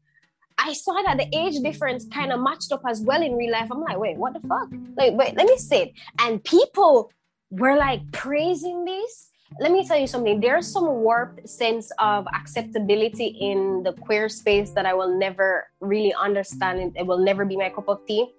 [0.57, 3.69] I saw that the age difference kind of matched up as well in real life.
[3.71, 4.69] I'm like, wait, what the fuck?
[4.95, 5.93] Like, wait, let me see it.
[6.19, 7.11] And people
[7.51, 9.29] were like praising this.
[9.59, 10.39] Let me tell you something.
[10.39, 16.13] There's some warped sense of acceptability in the queer space that I will never really
[16.13, 16.95] understand.
[16.97, 18.33] It will never be my cup of tea.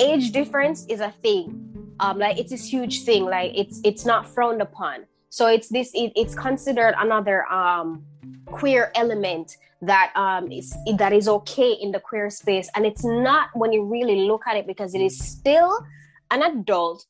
[0.00, 1.60] Age difference is a thing.
[2.00, 3.24] Um, like it's this huge thing.
[3.24, 5.04] Like it's it's not frowned upon.
[5.34, 5.90] So it's this.
[5.94, 8.04] It, it's considered another um
[8.46, 13.48] queer element that um is that is okay in the queer space and it's not
[13.54, 15.84] when you really look at it because it is still
[16.30, 17.04] an adult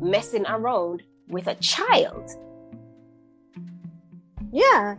[0.00, 2.28] messing around with a child
[4.52, 4.96] yeah.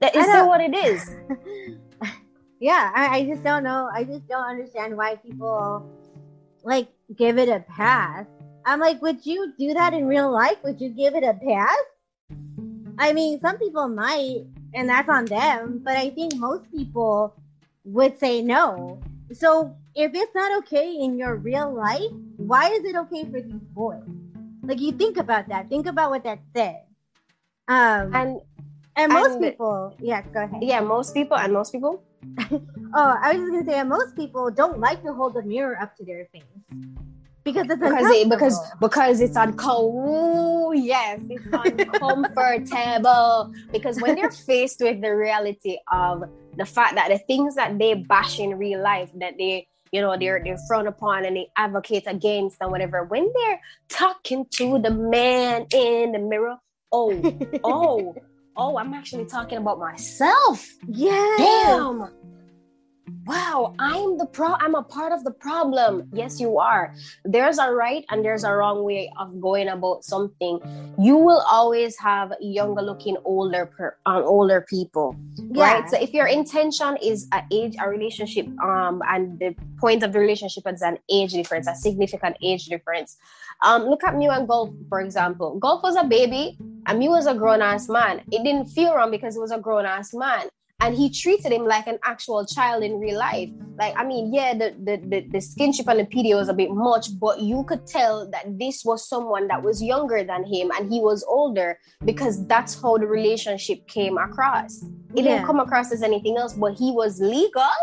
[0.00, 0.32] that is I is know.
[0.32, 1.00] that what it is
[2.58, 3.90] yeah, I, I just don't know.
[3.92, 5.86] I just don't understand why people
[6.62, 8.26] like give it a pass.
[8.64, 10.56] I'm like, would you do that in real life?
[10.64, 11.84] Would you give it a pass?
[12.98, 17.34] I mean, some people might, and that's on them, but I think most people
[17.84, 19.00] would say no.
[19.32, 23.66] So if it's not okay in your real life, why is it okay for these
[23.72, 24.02] boys?
[24.62, 25.68] Like you think about that.
[25.68, 26.82] Think about what that said.
[27.68, 28.40] Um, and,
[28.96, 30.62] and most and- people, yeah, go ahead.
[30.62, 32.02] yeah most people and most people
[32.96, 35.96] Oh, I was just gonna say, most people don't like to hold the mirror up
[35.96, 36.42] to their face
[37.44, 40.74] because it's because it, because because it's uncomfortable.
[40.74, 43.52] Yes, it's uncomfortable.
[43.70, 46.24] Because when they're faced with the reality of
[46.56, 50.16] the fact that the things that they bash in real life that they you know
[50.18, 54.90] they're they're frowned upon and they advocate against and whatever when they're talking to the
[54.90, 56.56] man in the mirror
[56.92, 58.14] oh oh
[58.56, 60.66] oh i'm actually talking about myself.
[60.88, 62.08] Yeah, damn
[63.26, 66.08] wow i'm the pro i'm a part of the problem.
[66.12, 66.94] Yes you are.
[67.24, 70.60] There's a right and there's a wrong way of going about something.
[70.98, 75.64] You will always have younger looking older per, um, older people yeah.
[75.64, 80.12] right so if your intention is a age a relationship um and the point of
[80.12, 83.16] the relationship is an age difference a significant age difference
[83.62, 85.58] um look at Mew and Gulf for example.
[85.58, 88.20] Gulf was a baby and Mew was a grown-ass man.
[88.30, 90.48] It didn't feel wrong because he was a grown-ass man
[90.80, 93.50] and he treated him like an actual child in real life.
[93.76, 96.70] Like i mean yeah the the, the, the skinship and the pd was a bit
[96.70, 100.92] much but you could tell that this was someone that was younger than him and
[100.92, 104.82] he was older because that's how the relationship came across.
[104.82, 105.22] It Yeah.
[105.22, 107.76] didn't come across as anything else but he was legal.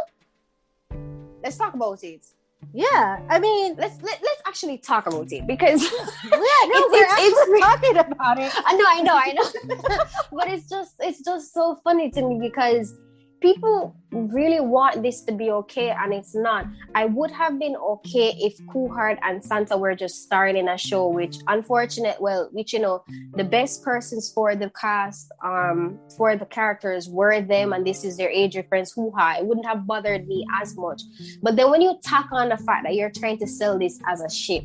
[1.44, 2.26] Let's talk about it
[2.74, 3.20] yeah.
[3.30, 7.38] I mean, let's let, let's actually talk about it because yeah, no, It's- we're it's-
[7.40, 8.52] actually talking about it.
[8.66, 9.98] I know, I know, I know.
[10.32, 12.98] but it's just it's just so funny to me because
[13.42, 16.66] people really want this to be okay and it's not.
[16.96, 21.08] I would have been okay if Kuhart and Santa were just starring in a show,
[21.08, 23.04] which unfortunate, well, which you know,
[23.36, 28.18] the best persons for the cast, um, for the characters were them, and this is
[28.18, 28.92] their age difference.
[28.94, 29.38] Hoo ha!
[29.40, 31.02] It wouldn't have bothered me as much.
[31.42, 34.22] But then when you tack on the fact that you're trying to sell this as
[34.22, 34.64] a ship,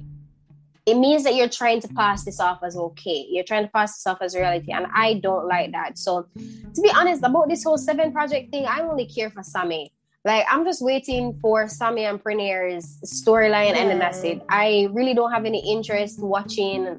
[0.87, 3.26] it means that you're trying to pass this off as okay.
[3.28, 5.99] You're trying to pass this off as reality, and I don't like that.
[5.99, 6.28] So,
[6.74, 9.93] to be honest, about this whole seven project thing, I only care for Sammy.
[10.24, 14.41] Like, I'm just waiting for Sammy and Premier's storyline, and then that's it.
[14.49, 16.99] I really don't have any interest watching.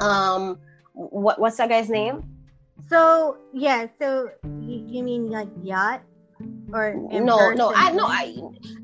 [0.00, 0.58] Um,
[0.94, 2.24] what what's that guy's name?
[2.88, 6.02] So yeah, so you, you mean like yacht
[6.72, 8.36] or no, no, I no, I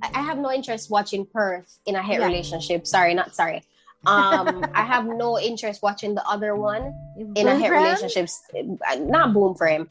[0.02, 2.26] I have no interest watching Perth in a hate Yeah.
[2.26, 2.86] relationship.
[2.86, 3.62] Sorry, not sorry.
[4.06, 6.94] Um, I have no interest watching the other one
[7.36, 8.42] in a Boom hit relationships
[8.98, 9.88] not boom frame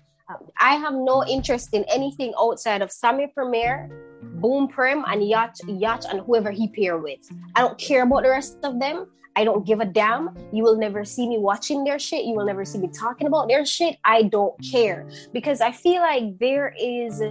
[0.59, 3.89] I have no interest in anything outside of Sammy Premier,
[4.22, 7.20] Boun Prem, and Yacht, Yacht, and whoever he pair with.
[7.55, 9.07] I don't care about the rest of them.
[9.36, 10.36] I don't give a damn.
[10.51, 12.26] You will never see me watching their shit.
[12.26, 13.97] You will never see me talking about their shit.
[14.03, 17.22] I don't care because I feel like there is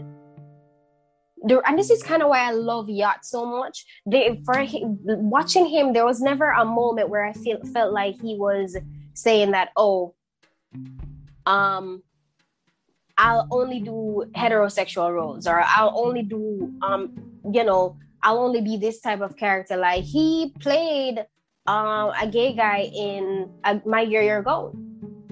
[1.42, 3.84] there, and this is kind of why I love Yacht so much.
[4.06, 8.20] They, for him, watching him, there was never a moment where I feel felt like
[8.20, 8.76] he was
[9.14, 10.14] saying that, oh,
[11.46, 12.02] um,
[13.16, 17.12] I'll only do heterosexual roles, or I'll only do, um,
[17.52, 19.76] you know, I'll only be this type of character.
[19.76, 21.24] Like he played
[21.66, 24.72] um a gay guy in uh, My Year You're Gone.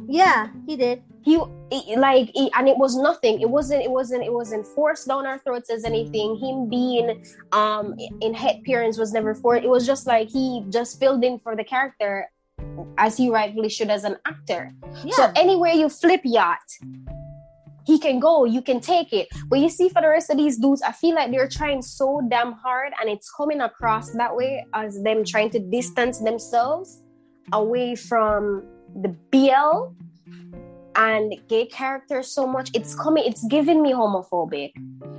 [0.06, 1.40] Yeah, he did he,
[1.71, 5.27] he like he, and it was nothing it wasn't it wasn't it wasn't forced down
[5.27, 9.87] our throats as anything him being um in head parents was never for it was
[9.87, 12.29] just like he just filled in for the character
[12.97, 14.73] as he rightfully should as an actor
[15.05, 15.14] yeah.
[15.14, 16.59] so anywhere you flip yacht
[17.89, 19.29] he can go, you can take it.
[19.49, 22.21] But you see, for the rest of these dudes, I feel like they're trying so
[22.29, 27.03] damn hard and it's coming across that way as them trying to distance themselves
[27.55, 28.62] away from
[28.95, 29.95] the BL
[30.99, 34.72] and gay characters so much it's coming it's giving me homophobic.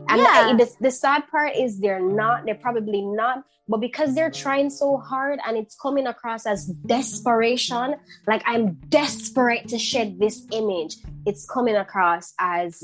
[0.10, 0.54] And yeah.
[0.58, 4.98] the, the sad part is they're not they're probably not but because they're trying so
[4.98, 7.96] hard and it's coming across as desperation
[8.28, 12.84] like i'm desperate to shed this image it's coming across as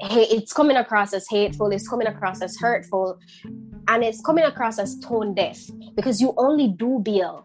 [0.00, 3.18] hey it's coming across as hateful it's coming across as hurtful
[3.88, 5.58] and it's coming across as tone deaf
[5.96, 7.40] because you only do BL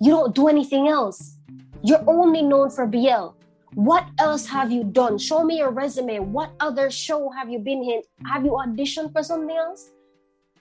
[0.00, 1.38] you don't do anything else
[1.82, 3.34] you're only known for BL.
[3.74, 5.18] What else have you done?
[5.18, 6.18] Show me your resume.
[6.18, 8.02] What other show have you been in?
[8.26, 9.90] Have you auditioned for something else?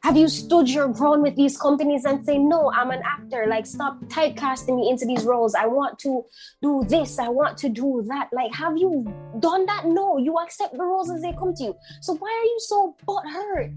[0.01, 3.45] Have you stood your ground with these companies and say, no, I'm an actor?
[3.47, 5.53] Like, stop typecasting me into these roles.
[5.53, 6.25] I want to
[6.63, 7.19] do this.
[7.19, 8.29] I want to do that.
[8.31, 9.05] Like, have you
[9.39, 9.85] done that?
[9.85, 11.75] No, you accept the roles as they come to you.
[12.01, 13.75] So why are you so butthurt?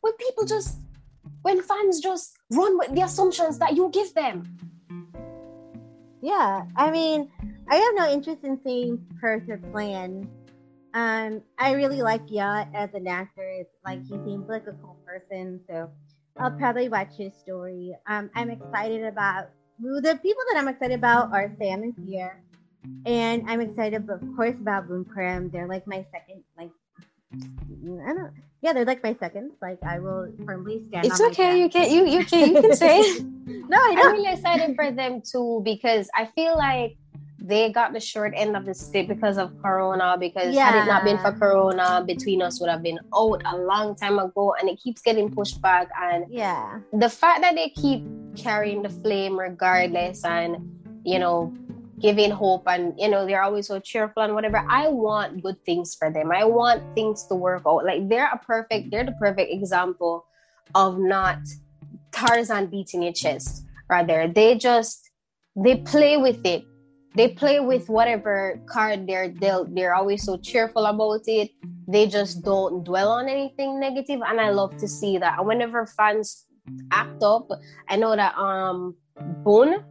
[0.00, 0.78] When people just,
[1.42, 4.56] when fans just run with the assumptions that you give them.
[6.20, 7.30] Yeah, I mean,
[7.68, 10.28] I have no interest in seeing Perfect Plan.
[10.94, 13.46] Um, I really like Yacht as an actor.
[13.46, 15.90] It's like he seems like a cool person, so
[16.38, 17.94] I'll probably watch his story.
[18.06, 22.42] Um, I'm excited about the people that I'm excited about are Sam and Pierre,
[23.06, 25.50] and I'm excited, of course, about Boun Prem.
[25.50, 26.70] They're like my second, like
[27.32, 28.32] I don't.
[28.60, 29.54] Yeah, they're like my seconds.
[29.62, 31.06] Like I will firmly stand.
[31.06, 31.60] It's okay.
[31.60, 33.00] You can you you can you can say.
[33.46, 36.96] no, I am really excited for them too because I feel like
[37.40, 40.16] they got the short end of the stick because of Corona.
[40.18, 40.70] Because yeah.
[40.70, 44.18] had it not been for Corona, between us would have been out a long time
[44.18, 45.88] ago, and it keeps getting pushed back.
[46.00, 48.04] And yeah, the fact that they keep
[48.36, 50.56] carrying the flame regardless, and
[51.04, 51.54] you know
[52.00, 54.64] giving hope and you know they're always so cheerful and whatever.
[54.68, 56.30] I want good things for them.
[56.32, 57.84] I want things to work out.
[57.84, 60.26] Like they're a perfect they're the perfect example
[60.74, 61.38] of not
[62.12, 64.28] tarzan beating your chest rather.
[64.28, 65.10] They just
[65.56, 66.64] they play with it.
[67.14, 71.50] They play with whatever card they're dealt they're always so cheerful about it.
[71.88, 74.20] They just don't dwell on anything negative.
[74.24, 75.38] And i love to see that.
[75.38, 76.44] And whenever fans
[76.92, 77.48] act up
[77.88, 78.94] i know that um
[79.42, 79.84] Boun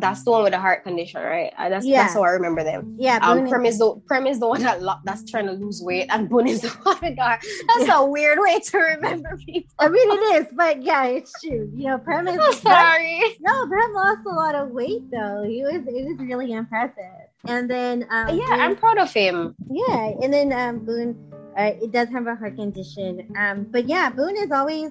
[0.00, 1.52] that's the one with the heart condition, right?
[1.58, 2.02] Uh, that's yeah.
[2.02, 2.96] that's how I remember them.
[2.98, 3.18] Yeah.
[3.22, 6.06] Um, Prem is the Prem is the one that lo- that's trying to lose weight,
[6.10, 7.44] and Boun is the one with heart.
[7.68, 8.00] That's yeah.
[8.00, 9.72] a weird way to remember people.
[9.78, 11.70] I mean, it is, but yeah, it's true.
[11.74, 12.38] You know, Prem is.
[12.40, 13.18] I'm sorry.
[13.20, 15.44] Prem, no, Prem lost a lot of weight though.
[15.46, 17.28] He was it was really impressive.
[17.48, 19.54] And then um, yeah, Boun, I'm proud of him.
[19.70, 21.16] Yeah, and then um, Boun,
[21.56, 23.32] uh, it does have a heart condition.
[23.36, 24.90] Um, but yeah, Boun is always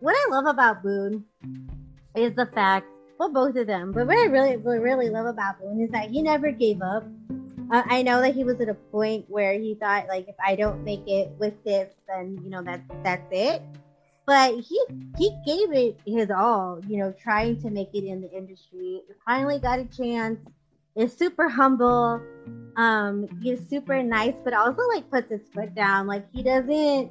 [0.00, 1.24] what I love about Boun
[2.14, 2.86] is the fact
[3.32, 3.92] well, both of them.
[3.92, 6.82] But what I really, what I really love about Boun is that he never gave
[6.82, 7.04] up.
[7.72, 10.54] Uh, I know that he was at a point where he thought, like, if I
[10.54, 13.62] don't make it with this, then you know that's that's it.
[14.26, 14.80] But he
[15.18, 19.02] he gave it his all, you know, trying to make it in the industry.
[19.24, 20.38] Finally got a chance.
[20.96, 22.20] Is super humble.
[22.76, 26.06] Um, he's super nice, but also like puts his foot down.
[26.06, 27.10] Like he doesn't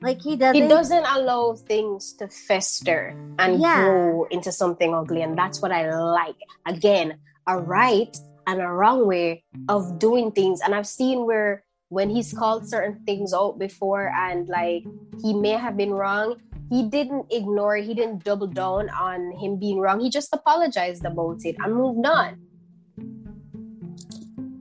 [0.00, 0.62] like he doesn't.
[0.62, 3.84] He doesn't allow things to fester and yeah.
[3.84, 6.36] grow into something ugly, and that's what I like.
[6.66, 8.16] Again, a right
[8.46, 13.00] and a wrong way of doing things, and I've seen where when he's called certain
[13.06, 14.84] things out before, and like
[15.22, 17.76] he may have been wrong, he didn't ignore.
[17.76, 20.00] He didn't double down on him being wrong.
[20.00, 22.42] He just apologized about it and moved on.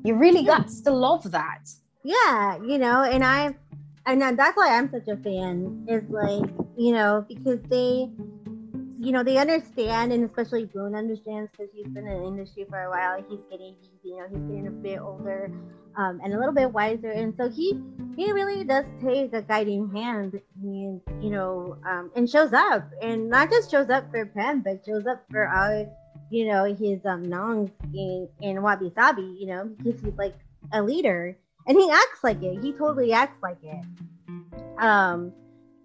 [0.03, 0.59] You really yeah.
[0.59, 1.67] got to love that.
[2.03, 3.55] Yeah, you know, and I
[4.05, 5.85] and that's why I'm such a fan.
[5.87, 8.09] Is like you know because they
[8.99, 12.81] you know they understand, and especially Boun understands because he's been in the industry for
[12.83, 13.23] a while.
[13.29, 15.51] He's getting, you know, he's getting a bit older
[15.95, 17.79] um, and a little bit wiser, and so he
[18.15, 23.29] he really does take a guiding hand, and you know, um, and shows up, and
[23.29, 25.85] not just shows up for Pen, but shows up for our,
[26.29, 30.35] you know, his um nongs in in Wabi Sabi, you know, because he's like
[30.73, 31.37] a leader,
[31.67, 32.61] and he acts like it.
[32.61, 33.85] He totally acts like it.
[34.77, 35.33] Um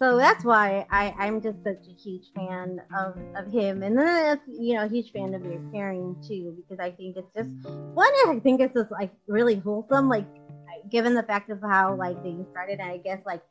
[0.01, 3.83] so that's why I, I'm just such a huge fan of, of him.
[3.83, 7.31] And then, you know, a huge fan of your pairing too, because I think it's
[7.37, 10.09] just one, I think it's just like really wholesome.
[10.09, 10.25] Like,
[10.91, 13.43] given the fact of how like they started, I guess like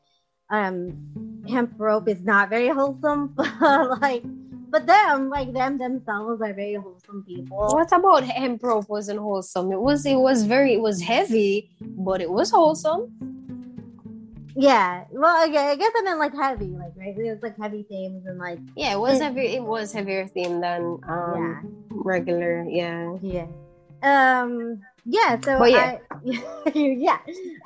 [0.50, 4.24] um hemp rope is not very wholesome, but like,
[4.70, 7.68] but them, like them themselves are very wholesome people.
[7.72, 9.72] What about hemp rope wasn't wholesome?
[9.72, 13.12] It was, it was very, it was heavy, but it was wholesome.
[14.60, 15.06] Yeah.
[15.12, 17.18] Well, okay, I guess I meant like heavy, like right.
[17.18, 19.48] It was like heavy themes and like yeah, it was it, heavy.
[19.56, 21.70] It was heavier theme than um yeah.
[21.92, 22.66] regular.
[22.68, 23.16] Yeah.
[23.22, 23.48] Yeah.
[24.04, 24.82] Um.
[25.06, 25.40] Yeah.
[25.40, 25.98] So but yeah.
[26.12, 26.20] I,
[26.76, 27.20] yeah.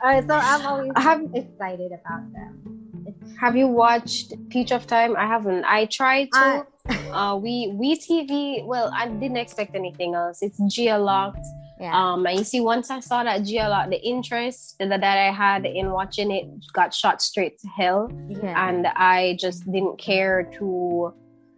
[0.03, 0.27] All right.
[0.27, 3.35] So I'm always have, excited about them.
[3.39, 5.15] have you watched Peach of Time?
[5.17, 5.65] I haven't.
[5.65, 6.67] I tried to.
[6.89, 8.65] Uh, we we TV.
[8.65, 10.41] Well, I didn't expect anything else.
[10.41, 11.45] It's Gia locked
[11.83, 12.13] yeah.
[12.13, 15.65] Um, and you see, once I saw that GLR, the interest that, that I had
[15.65, 18.09] in watching it got shot straight to hell.
[18.29, 18.69] Yeah.
[18.69, 21.13] And I just didn't care to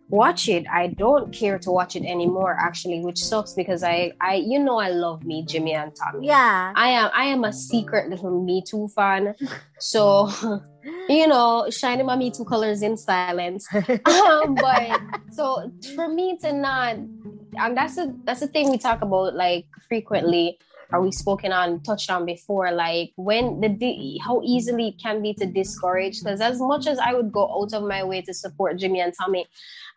[0.10, 0.66] watch it.
[0.68, 4.78] I don't care to watch it anymore, actually, which sucks because I, I, you know,
[4.78, 6.28] I love me, Jimmy and Tommy.
[6.28, 6.74] Yeah.
[6.76, 9.36] I am, I am a secret little Me Too fan.
[9.78, 10.30] So,
[11.10, 13.68] you know, shining my Me Too colors in silence.
[14.06, 15.02] um, but
[15.32, 16.96] so for me to not
[17.58, 20.58] and that's a that's the thing we talk about like frequently
[20.92, 21.14] are we mm.
[21.14, 22.72] spoken on touched on before?
[22.72, 26.20] Like when the how easily it can be to discourage?
[26.20, 29.14] Because as much as i would go out of my way to support jimmy and
[29.20, 29.46] tommy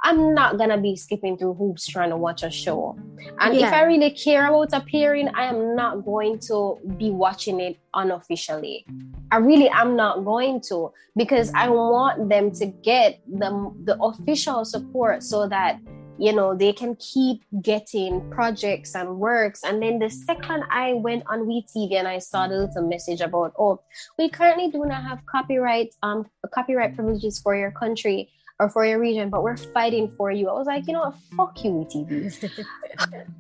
[0.03, 2.97] i'm not gonna be skipping through hoops trying to watch a show.
[3.41, 3.67] And yeah.
[3.67, 8.87] if i really care about appearing i am not going to be watching it unofficially.
[9.33, 13.51] I really am not going to because i want them to get the
[13.85, 15.81] the official support so that
[16.19, 19.63] you know they can keep getting projects and works.
[19.65, 23.55] And then the second i went on WeTV and i saw the little message about
[23.59, 23.81] oh
[24.19, 28.99] we currently do not have copyright um copyright privileges for your country or for your
[28.99, 30.49] region but we're fighting for you.
[30.49, 31.17] I was like you know what?
[31.37, 32.51] Fuck you WeTV.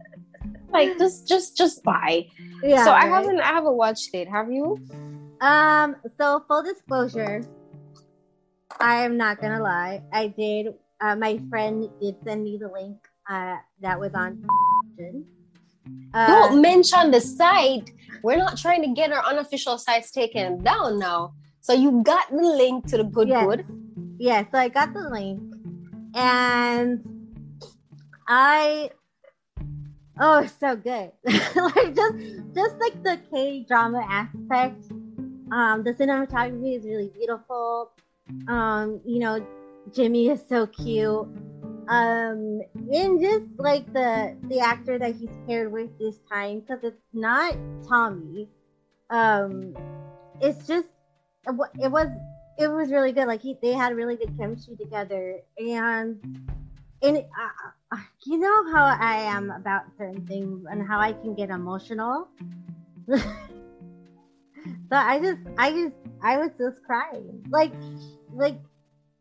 [0.70, 2.26] Like just just just buy.
[2.62, 4.29] Yeah so i haven't i haven't watched it.
[4.29, 4.79] Have you?
[5.41, 7.43] Um so full disclosure
[8.81, 10.03] i am not gonna lie.
[10.12, 12.97] I did uh, my friend did send me the link
[13.29, 14.47] uh, that was on.
[16.15, 17.91] Uh, Don't mention the site.
[18.23, 21.35] We're not trying to get our unofficial sites taken down now.
[21.61, 23.45] So you got the link to the good yes.
[23.45, 23.67] good.
[24.19, 25.41] Yeah, so I got the link,
[26.15, 27.05] and
[28.27, 28.91] I
[30.19, 31.13] oh, so good.
[31.25, 32.17] like just
[32.55, 34.85] just like the K drama aspect.
[35.53, 37.93] Um, the cinematography is really beautiful.
[38.49, 39.47] Um, you know,
[39.95, 41.28] Jimmy is so cute.
[41.89, 42.61] Um,
[42.93, 47.57] and just like the the actor that he's paired with this time, because it's not
[47.89, 48.49] Tommy.
[49.11, 49.74] Um,
[50.41, 50.89] it's just
[51.47, 52.09] it was
[52.59, 53.26] it was really good.
[53.26, 56.18] Like he, they had really good chemistry together, and
[57.03, 61.51] and uh, you know how I am about certain things and how I can get
[61.51, 62.28] emotional.
[63.09, 63.22] so
[64.91, 67.72] I just, I just, I was just crying, like,
[68.32, 68.59] like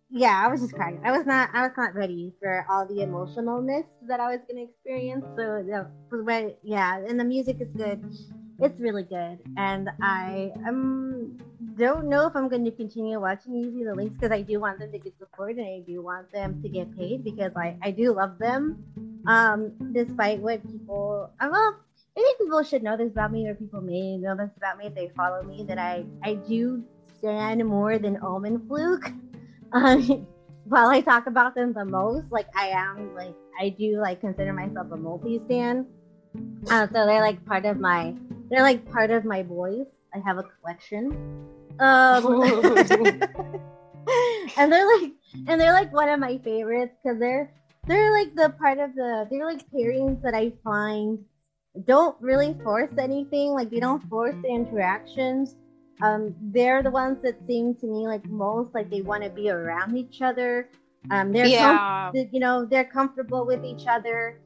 [0.10, 0.99] yeah, I was just crying.
[1.03, 4.64] I was not I was not ready for all the emotionalness that I was gonna
[4.64, 5.26] experience.
[5.36, 5.64] So
[6.64, 7.99] yeah, and the music is good.
[8.60, 11.38] It's really good, and I um
[11.78, 14.91] don't know if I'm to continue watching using the links because I do want them
[14.91, 18.14] to get support and I do want them to get paid because I I do
[18.14, 18.78] love them.
[19.28, 21.76] Um, despite what people, I well,
[22.18, 24.88] I think people should know this about me, or people may know this about me
[24.88, 25.64] if they follow me.
[25.68, 26.84] That I I do
[27.20, 29.12] stand more than Ohm and Fluke.
[29.74, 30.28] um,
[30.65, 34.53] while I talk about them the most, like I am, like I do, like consider
[34.53, 35.86] myself a multi stan.
[36.70, 38.13] Uh, so they're like part of my,
[38.49, 39.86] they're like part of my boys.
[40.13, 41.11] I have a collection.
[41.80, 42.26] Um,
[44.57, 45.11] and they're like,
[45.47, 47.51] and they're like one of my favorites because they're
[47.88, 51.20] they're like the part of the they're like pairings that I find
[51.86, 53.51] don't really force anything.
[53.51, 55.55] Like they don't force the interactions
[56.02, 59.50] um, they're the ones that seem to me like most like they want to be
[59.50, 60.70] around each other.
[61.10, 62.12] Um, they're yeah.
[62.14, 64.38] Com- you know they're comfortable with each other,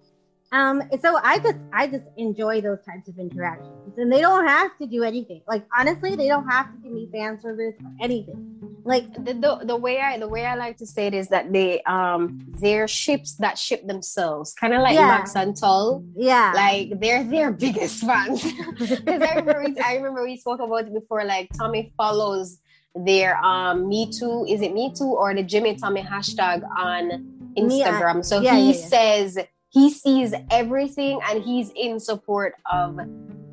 [0.54, 4.78] Um, so I just I just enjoy those types of interactions, and they don't have
[4.80, 5.42] to do anything.
[5.48, 8.58] Like honestly, they don't have to give me fan service or anything.
[8.84, 11.54] Like the, the the way I the way I like to say it is that
[11.54, 15.08] they um they're ships that ship themselves, kind of like Yeah.
[15.08, 16.04] Max and Tull.
[16.18, 18.44] yeah, Like they're their biggest fans.
[18.78, 21.24] Because I remember we, I remember we spoke about it before.
[21.24, 22.58] Like Tommy follows
[22.94, 24.46] their um Me Too.
[24.50, 27.18] Is it Me Too or the Jimmy Tommy hashtag on uh,
[27.62, 28.26] Instagram?
[28.26, 28.88] so yeah, he yeah, yeah.
[28.88, 29.38] says
[29.72, 33.00] he sees everything and he's in support of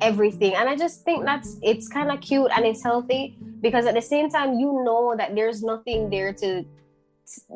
[0.01, 0.53] everything.
[0.53, 4.01] And I just think that's it's kind of cute and it's healthy because at the
[4.01, 6.65] same time you know that there's nothing there to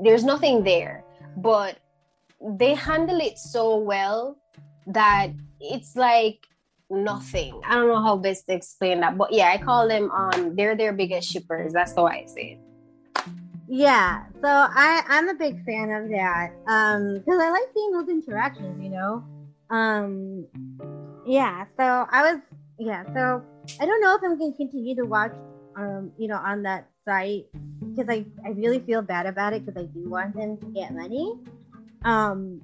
[0.02, 1.04] there's nothing there,
[1.38, 1.78] but
[2.42, 4.38] they handle it so well
[4.88, 6.48] that it's like
[6.90, 7.60] nothing.
[7.66, 10.78] I don't know how best to explain that, but yeah, I call them um they're
[10.78, 11.74] their biggest shippers.
[11.74, 12.63] That's the way I say it.
[13.68, 14.26] Yeah.
[14.42, 16.52] So I I'm a big fan of that.
[16.68, 18.82] Um, because I like seeing those interactions.
[18.84, 19.24] You know.
[19.70, 20.46] Um,
[21.26, 21.66] yeah.
[21.78, 22.42] So I was
[22.80, 23.04] yeah.
[23.14, 23.44] So
[23.80, 25.34] I don't know if I'm gonna continue to watch.
[25.76, 27.46] Um, you know, on that site
[27.80, 30.94] because I I really feel bad about it because I do want them to get
[30.94, 31.34] money.
[32.04, 32.62] Um,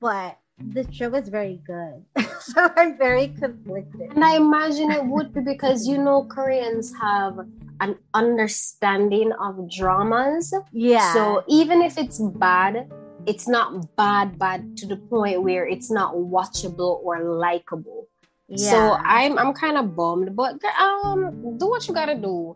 [0.00, 2.04] but the show is very good,
[2.40, 4.12] so I'm very conflicted.
[4.12, 7.38] And I imagine it would be because you know Koreans have
[7.82, 10.54] an understanding of dramas.
[10.72, 11.12] Yeah.
[11.12, 12.88] So even if it's bad,
[13.26, 18.08] it's not bad bad to the point where it's not watchable or likable.
[18.48, 18.70] yeah.
[18.70, 22.54] So I'm I'm kind of bummed, but um, do what you gotta do.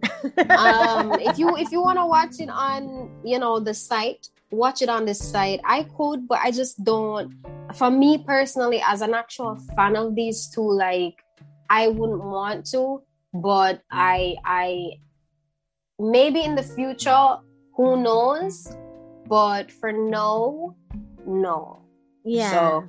[0.50, 4.80] um, if you if you want to watch it on you know the site, watch
[4.80, 5.60] it on the site.
[5.64, 7.34] I could, but I just don't.
[7.74, 11.18] For me personally, as an actual fan of these two, like
[11.68, 13.02] I wouldn't want to,
[13.34, 15.00] but I I
[15.98, 17.36] maybe in the future,
[17.74, 18.68] who knows?
[19.28, 20.74] But for now,
[21.26, 21.82] no.
[22.24, 22.50] yeah.
[22.50, 22.84] So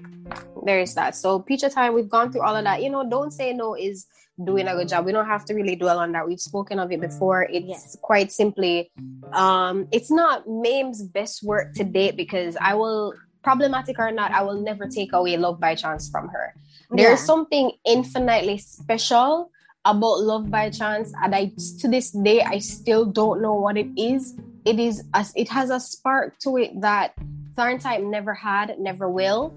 [0.63, 1.15] there's that.
[1.15, 2.83] So picture time, we've gone through all of that.
[2.83, 4.05] You know, don't say no is
[4.43, 5.05] doing a good job.
[5.05, 6.27] We don't have to really dwell on that.
[6.27, 7.43] We've spoken of it before.
[7.43, 7.97] It's Yes.
[8.01, 8.91] quite simply,
[9.33, 14.41] um, it's not Mame's best work to date because I will problematic or not, I
[14.43, 16.53] will never take away love by chance from her.
[16.91, 17.25] There's Yeah.
[17.25, 19.49] something infinitely special
[19.89, 23.87] about love by chance, and I to this day I still don't know what it
[23.97, 24.35] is.
[24.65, 27.13] It is as it has a spark to it that
[27.55, 29.53] TharnType never had, never will,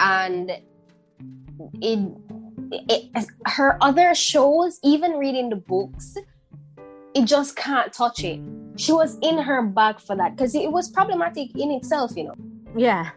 [0.00, 0.50] and
[1.82, 1.98] it,
[2.88, 6.16] it her other shows, even reading the books,
[7.14, 8.40] it just can't touch it.
[8.76, 12.34] She was in her bag for that because it was problematic in itself, you know
[12.76, 13.10] yeah.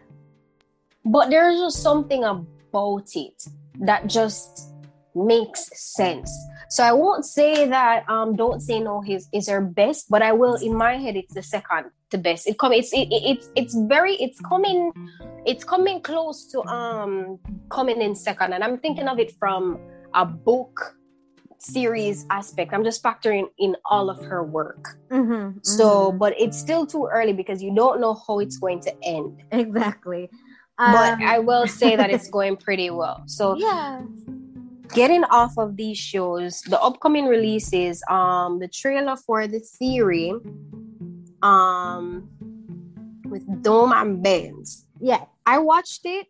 [1.04, 3.44] but there's just something about it
[3.80, 4.69] that just
[5.14, 6.30] makes sense.
[6.68, 10.32] So i won't say that um don't say no is is her best but i
[10.32, 12.46] will in my head it's the second to best.
[12.46, 14.92] It come it's it, it, it's it's very it's coming
[15.46, 17.38] it's coming close to um
[17.70, 18.52] coming in second.
[18.52, 19.78] And i'm thinking of it from
[20.14, 20.96] a book
[21.58, 22.72] series aspect.
[22.72, 24.96] I'm just factoring in all of her work.
[25.10, 28.94] Mm-hmm, so but it's still too early because you don't know how it's going to
[29.02, 29.42] end.
[29.52, 30.30] Exactly.
[30.78, 33.22] but Um, I will say that it's going pretty well.
[33.26, 34.00] So yeah.
[34.92, 40.32] Getting off of these shows, the upcoming releases, um, the trailer for the theory,
[41.42, 42.28] um,
[43.26, 44.86] with Dome and Benz.
[45.00, 45.24] Yeah.
[45.46, 46.26] I watched it.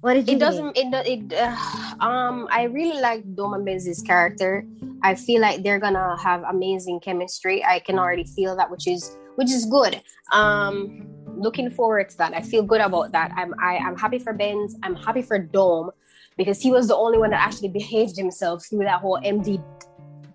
[0.00, 0.76] What did you It doesn't.
[0.76, 1.32] It it.
[1.32, 1.54] Uh,
[2.00, 4.64] um, I really like Dome and Benz's character.
[5.02, 7.62] I feel like they're gonna have amazing chemistry.
[7.62, 10.00] I can already feel that, which is which is good.
[10.32, 12.32] Um, looking forward to that.
[12.32, 13.30] I feel good about that.
[13.36, 14.74] I'm I, I'm happy for Benz.
[14.82, 15.90] I'm happy for Dome
[16.40, 19.62] because he was the only one that actually behaved himself through that whole MD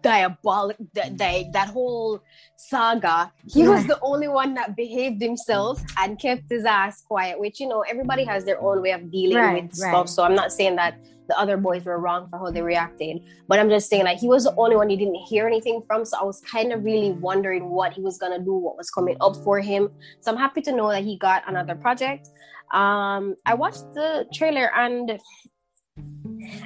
[0.03, 2.21] diabolic that that, that whole
[2.57, 3.31] saga.
[3.47, 7.39] He was the only one that behaved himself and kept his ass quiet.
[7.39, 9.89] Which you know everybody has their own way of dealing Right, with right.
[9.89, 10.07] stuff.
[10.09, 10.93] So I'm not saying that
[11.27, 13.17] the other boys were wrong for how they reacted.
[13.47, 16.05] But I'm just saying, like, he was the only one you didn't hear anything from.
[16.05, 19.17] So I was kind of really wondering what he was gonna do, what was coming
[19.21, 19.89] up for him.
[20.19, 22.29] So I'm happy to know that he got another project.
[22.71, 25.19] Um, I watched the trailer and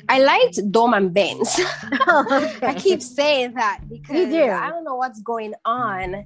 [0.07, 1.59] I liked Dome and Benz.
[1.59, 2.53] okay.
[2.67, 4.49] I keep saying that because You do.
[4.49, 6.25] I don't know what's going on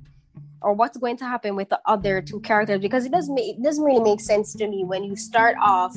[0.62, 3.64] or what's going to happen with the other two characters because it doesn't make, it
[3.64, 5.96] doesn't really make sense to me when you start off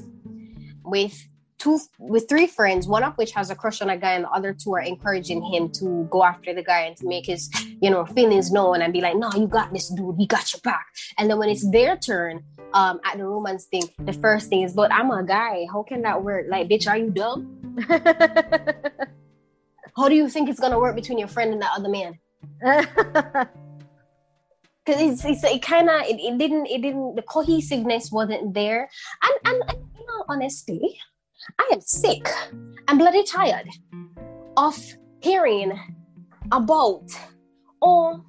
[0.84, 1.28] with
[1.58, 4.30] two with three friends, one of which has a crush on a guy, and the
[4.30, 7.50] other two are encouraging him to go after the guy and to make his
[7.80, 10.16] you know feelings known and be like, "No, you got this, dude.
[10.16, 10.86] We got your back."
[11.18, 12.44] And then when it's their turn
[12.74, 15.66] um, at the romance thing, the first thing is, "But I'm a guy.
[15.72, 16.46] How can that work?
[16.48, 17.56] Like, bitch, are you dumb?
[19.96, 22.18] How do you think it's gonna work between your friend and that other man?"
[24.86, 28.88] because it's, it's it kind of it, it didn't it didn't the cohesiveness wasn't there
[29.22, 30.98] and, and and you know honestly
[31.58, 32.28] i am sick
[32.86, 33.68] i'm bloody tired
[34.56, 34.78] of
[35.20, 35.72] hearing
[36.52, 37.04] about
[37.82, 38.20] oh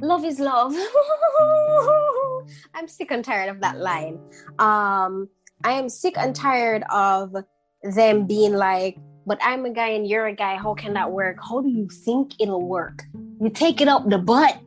[0.00, 0.72] love is love
[2.74, 4.18] i'm sick and tired of that line
[4.58, 5.28] um
[5.64, 7.34] i am sick and tired of
[7.82, 11.36] them being like but i'm a guy and you're a guy how can that work
[11.48, 13.04] how do you think it'll work
[13.40, 14.60] you take it up the butt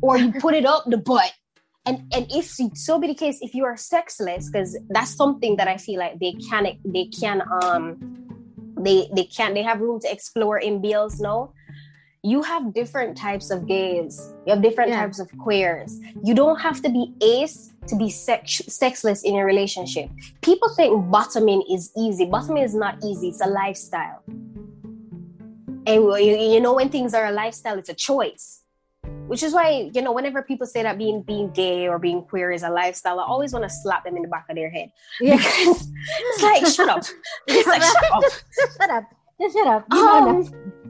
[0.00, 1.32] or you put it up the butt.
[1.86, 5.68] And and if so be the case, if you are sexless, because that's something that
[5.68, 8.26] I feel like they can they can um
[8.78, 11.52] they they can they have room to explore in BLs now.
[12.28, 14.34] You have different types of gays.
[14.44, 15.00] You have different yeah.
[15.00, 15.98] types of queers.
[16.22, 20.10] You don't have to be ace to be sex sexless in a relationship.
[20.42, 22.26] People think bottoming is easy.
[22.26, 23.28] Bottoming is not easy.
[23.28, 24.22] It's a lifestyle.
[25.86, 28.62] And you, you know when things are a lifestyle, it's a choice
[29.26, 32.50] which is why you know whenever people say that being being gay or being queer
[32.50, 34.90] is a lifestyle i always want to slap them in the back of their head
[35.20, 35.36] yeah.
[35.36, 37.04] because it's like shut up
[37.46, 38.24] it's like shut up
[38.76, 39.04] shut up
[39.40, 40.87] just shut up um,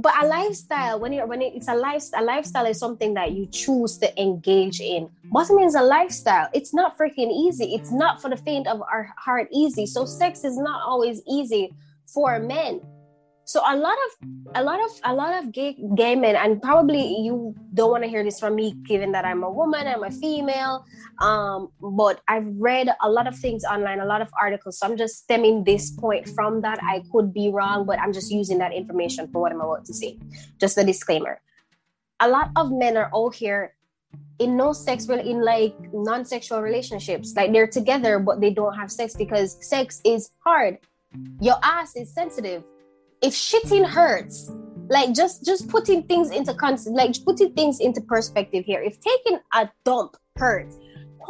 [0.00, 3.46] but a lifestyle when you're when it's a lifestyle a lifestyle is something that you
[3.46, 5.10] choose to engage in.
[5.24, 6.48] Bottoming is a lifestyle.
[6.52, 7.74] It's not freaking easy.
[7.74, 9.86] It's not for the faint of our heart easy.
[9.86, 11.74] So sex is not always easy
[12.06, 12.80] for men
[13.50, 17.02] so a lot of a lot of a lot of gay gay men, and probably
[17.02, 20.10] you don't want to hear this from me, given that I'm a woman, I'm a
[20.12, 20.84] female.
[21.20, 24.78] Um, but I've read a lot of things online, a lot of articles.
[24.78, 26.78] So I'm just stemming this point from that.
[26.80, 29.94] I could be wrong, but I'm just using that information for what I'm about to
[29.94, 30.16] say.
[30.60, 31.40] Just a disclaimer.
[32.20, 33.74] A lot of men are all here
[34.38, 39.14] in no sex in like non-sexual relationships like they're together but they don't have sex
[39.14, 40.78] because sex is hard
[41.40, 42.64] your ass is sensitive
[43.22, 44.50] if shitting hurts
[44.88, 48.80] like just just putting things into concept like putting things into perspective here.
[48.80, 50.76] If taking a dump hurts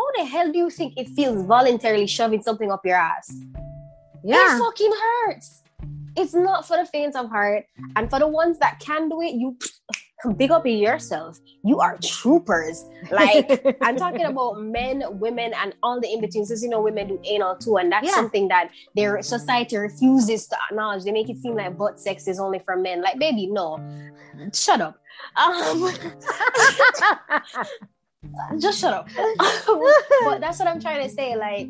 [0.01, 3.32] how the hell do you think it feels voluntarily shoving something up your ass?
[4.24, 4.57] Yeah.
[4.57, 5.62] it fucking hurts.
[6.16, 7.64] It's not for the faint of heart.
[7.97, 9.57] And for the ones that can do it you
[10.37, 11.39] big up yourself.
[11.62, 12.85] You are troopers.
[13.11, 16.49] Like I'm talking about men, women, and all the in betweens.
[16.49, 18.14] Because you know, women do anal too, and that's yeah.
[18.14, 21.05] something that their society refuses to acknowledge.
[21.05, 23.03] They make it seem like butt sex is only for men.
[23.03, 23.81] Like, baby, no,
[24.53, 24.99] shut up.
[25.37, 25.91] Um,
[28.59, 29.09] just shut up.
[30.25, 31.37] but that's what I'm trying to say.
[31.37, 31.68] Like,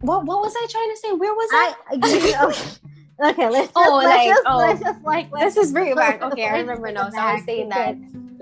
[0.00, 1.12] what what was I trying to say?
[1.12, 1.74] Where was I?
[1.90, 2.34] I Okay,
[3.20, 6.22] let's just, oh, let's like, just, oh, let's just like let's, just bring it back.
[6.22, 7.10] Okay, I remember now.
[7.10, 7.96] So I was saying that.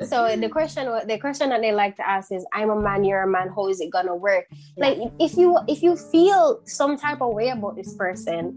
[0.06, 3.22] So the question, the question that they like to ask is, "I'm a man, you're
[3.22, 3.48] a man.
[3.48, 7.48] How is it gonna work?" Like, if you if you feel some type of way
[7.48, 8.54] about this person,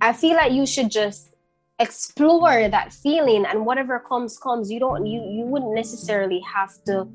[0.00, 1.35] I feel like you should just
[1.78, 7.06] explore that feeling and whatever comes comes you don't you you wouldn't necessarily have to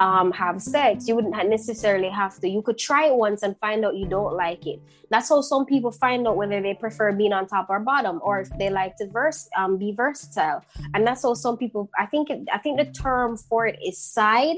[0.00, 1.06] um have sex.
[1.06, 2.48] You wouldn't necessarily have to.
[2.48, 4.80] You could try it once and find out you don't like it.
[5.10, 8.40] That's how some people find out whether they prefer being on top or bottom or
[8.40, 10.64] if they like to verse um be versatile.
[10.94, 14.56] And that's how some people i think i think the term for it is side.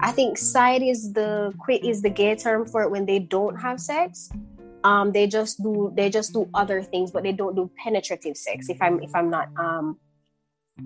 [0.00, 1.52] I think side is the
[1.82, 4.30] is the gay term for it when they don't have sex
[4.84, 8.68] um, they just do they just do other things, but they don't do penetrative sex.
[8.68, 9.98] If I'm if I'm not um,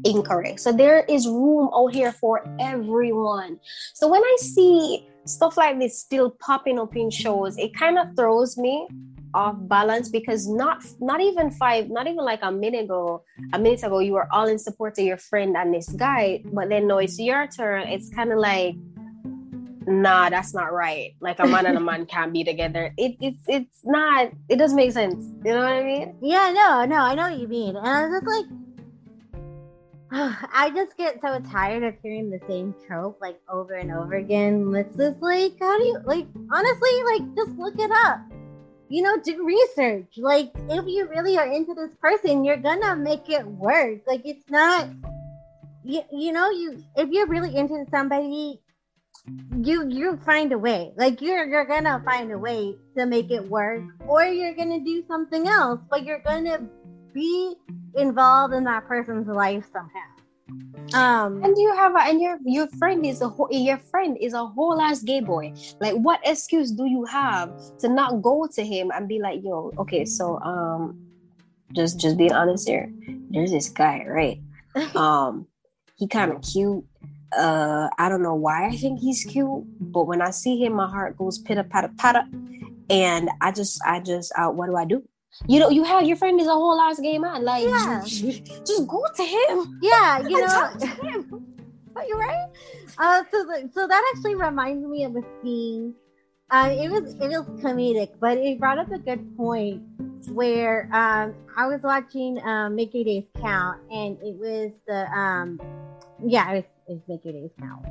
[0.04, 3.58] incorrect, so there is room out here for everyone.
[3.94, 8.14] So when I see stuff like this still popping up in shows, it kind of
[8.16, 8.86] throws me
[9.34, 13.22] off balance because not not even five not even like a minute ago
[13.52, 16.70] a minute ago you were all in support of your friend and this guy but
[16.70, 18.74] then no it's your turn it's kind of like
[19.88, 21.14] nah, that's not right.
[21.20, 22.92] Like a man and a man can't be together.
[22.96, 24.30] It, it's it's not.
[24.48, 25.24] It doesn't make sense.
[25.44, 26.14] You know what I mean?
[26.20, 27.76] Yeah, no, no, I know what you mean.
[27.76, 28.46] And I was just like,
[30.10, 34.72] I just get so tired of hearing the same trope like over and over again.
[34.74, 36.26] It's just like, how do you like?
[36.50, 38.20] Honestly, like just look it up.
[38.90, 40.16] You know, do research.
[40.16, 44.00] Like, if you really are into this person, you're gonna make it work.
[44.06, 44.88] Like, it's not.
[45.84, 48.60] You, you know, you if you're really into somebody,
[49.62, 50.92] you you find a way.
[50.96, 55.02] Like you're you're gonna find a way to make it work or you're gonna do
[55.08, 56.68] something else but you're gonna
[57.14, 57.54] be
[57.96, 60.08] involved in that person's life somehow.
[60.94, 64.32] Um and you have a, and your your friend is a whole your friend is
[64.32, 65.52] a whole ass gay boy.
[65.80, 69.72] Like what excuse do you have to not go to him and be like yo
[69.78, 70.96] okay so um
[71.72, 72.90] just just being honest here.
[73.30, 74.40] There's this guy right?
[74.94, 75.46] Um
[75.96, 76.84] he kind of cute
[77.36, 80.88] uh i don't know why i think he's cute but when i see him my
[80.88, 82.24] heart goes pitter patter patter
[82.90, 85.02] and i just i just uh, what do i do
[85.46, 88.02] you know you have your friend is a whole ass game man like yeah.
[88.04, 91.42] just, go to him yeah you know
[91.98, 92.48] Are you right?
[92.96, 95.94] Uh, so, the, so that actually reminds me of a scene.
[96.48, 99.82] Uh, it was it was comedic, but it brought up a good point
[100.32, 105.60] where um, I was watching um, Your Days Count, and it was the um,
[106.24, 107.84] yeah, it was, was Make Your Days Count.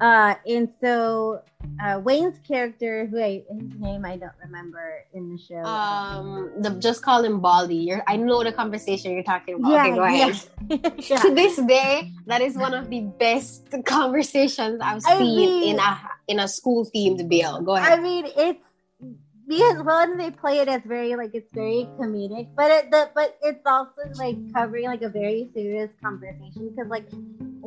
[0.00, 1.42] Uh, and so
[1.84, 5.62] uh, Wayne's character, who I, his name I don't remember in the show.
[5.62, 7.76] Um, the, just call him Baldy.
[7.76, 9.70] You're, I know the conversation you're talking about.
[9.72, 10.40] Yeah, okay, go ahead.
[10.70, 10.90] Yeah.
[10.98, 11.16] yeah.
[11.18, 15.78] to this day, that is one of the best conversations I've seen I mean, in
[15.78, 17.60] a in a school themed bill.
[17.60, 17.98] Go ahead.
[17.98, 18.64] I mean, it's
[19.46, 23.36] because one they play it as very like it's very comedic, but it the, but
[23.42, 27.04] it's also like covering like a very serious conversation because like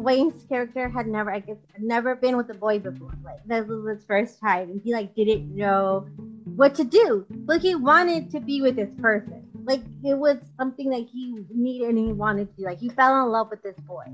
[0.04, 3.14] Wayne's character had never I guess never been with a boy before.
[3.24, 6.08] Like this was his first time, and he like didn't know
[6.56, 7.26] what to do.
[7.30, 9.47] But he wanted to be with this person.
[9.66, 12.66] Like it was something that he needed and he wanted to do.
[12.66, 14.06] Like he fell in love with this boy.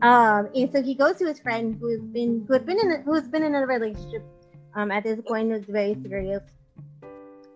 [0.00, 2.92] Um, and so he goes to his friend who has been who had been in
[2.92, 4.22] a, who has been in a relationship
[4.74, 6.42] um, at this point It was very serious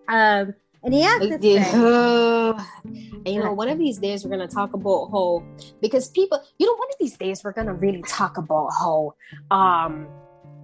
[0.09, 0.53] um,
[0.83, 2.57] and he asked yeah.
[2.83, 5.43] and you know, one of these days we're gonna talk about how
[5.81, 9.13] because people, you know, one of these days we're gonna really talk about how
[9.51, 10.07] um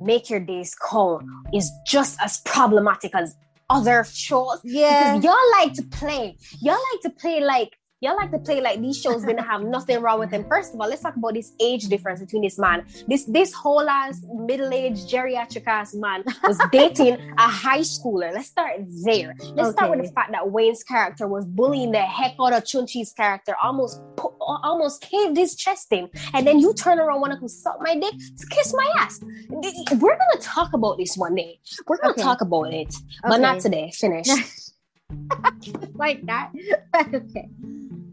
[0.01, 3.35] make your days count is just as problematic as
[3.69, 4.59] other shows.
[4.63, 5.17] Yeah.
[5.17, 6.37] Because y'all like to play.
[6.61, 10.01] Y'all like to play like y'all like to play like these shows didn't have nothing
[10.01, 10.45] wrong with them.
[10.47, 12.85] First of all, let's talk about this age difference between this man.
[13.07, 18.33] This this whole ass middle-aged geriatric ass man was dating a high schooler.
[18.33, 19.35] Let's start there.
[19.53, 19.71] Let's okay.
[19.71, 23.55] start with the fact that Wayne's character was bullying the heck out of Chunchi's character,
[23.61, 24.01] almost
[24.39, 28.13] almost caved his chest in, and then you turn around want to suck my dick,
[28.49, 29.19] kiss my ass.
[29.49, 31.59] We're gonna talk about this one day.
[31.85, 32.21] We're gonna okay.
[32.21, 33.41] talk about it, but okay.
[33.41, 33.91] not today.
[33.93, 34.27] Finish.
[35.95, 36.51] like that.
[37.13, 37.49] okay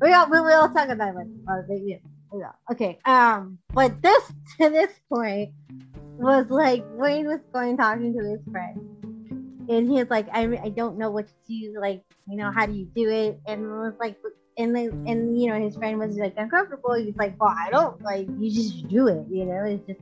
[0.00, 1.28] we all we will talk about it.
[1.84, 1.96] Yeah,
[2.34, 2.52] yeah.
[2.70, 2.98] Okay.
[3.04, 5.50] Um, but this to this point
[6.18, 8.78] was like Wayne was going talking to his friend,
[9.68, 11.78] and he's like, I I don't know what to do.
[11.80, 13.40] Like, you know, how do you do it?
[13.46, 14.16] And it was like,
[14.58, 16.94] and then and you know, his friend was like uncomfortable.
[16.94, 18.28] He's like, well, I don't like.
[18.38, 19.26] You just do it.
[19.30, 20.00] You know, it's just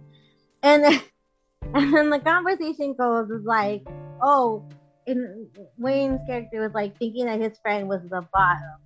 [0.64, 1.00] and then,
[1.74, 3.86] and then the conversation goes is like,
[4.22, 4.64] oh.
[5.06, 8.80] And Wayne's character was like thinking that his friend was the bottom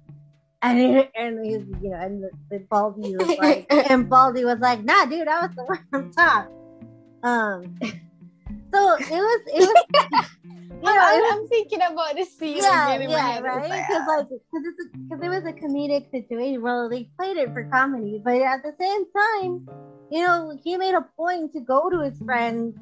[0.62, 4.58] and he, and he's you know and the, the Baldy was like and Baldy was
[4.58, 6.50] like nah dude I was the one on top
[7.22, 7.74] um
[8.72, 13.40] so it was it was you know I'm, I'm, thinking about this scene yeah yeah
[13.40, 13.62] right?
[13.62, 16.62] because like because it's because it was a comedic situation.
[16.62, 19.68] Well they played it for comedy but at the same time
[20.10, 22.76] you know he made a point to go to his friends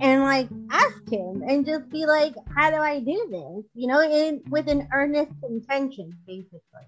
[0.00, 3.64] and like ask him and just be like, how do I do this?
[3.74, 6.86] You know, in with an earnest intention, basically.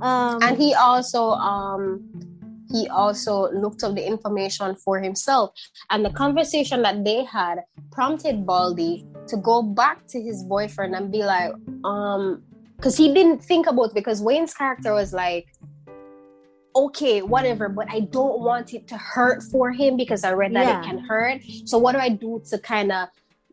[0.00, 2.02] Um, and he also um
[2.70, 5.50] he also looked up the information for himself.
[5.90, 7.58] And the conversation that they had
[7.90, 11.52] prompted Baldy to go back to his boyfriend and be like,
[11.84, 12.42] um,
[12.76, 15.46] because he didn't think about because Wayne's character was like,
[16.74, 20.66] okay, whatever, but I don't want it to hurt for him because I read that
[20.66, 20.80] yeah.
[20.80, 21.40] it can hurt.
[21.64, 23.08] So what do I do to kind of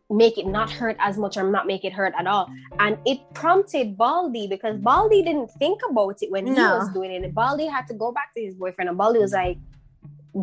[0.09, 2.51] make it not hurt as much or not make it hurt at all?
[2.79, 7.33] And it prompted Baldy because Baldy didn't think about it when he was doing it.
[7.33, 9.57] Baldy had to go back to his boyfriend and Baldy was like,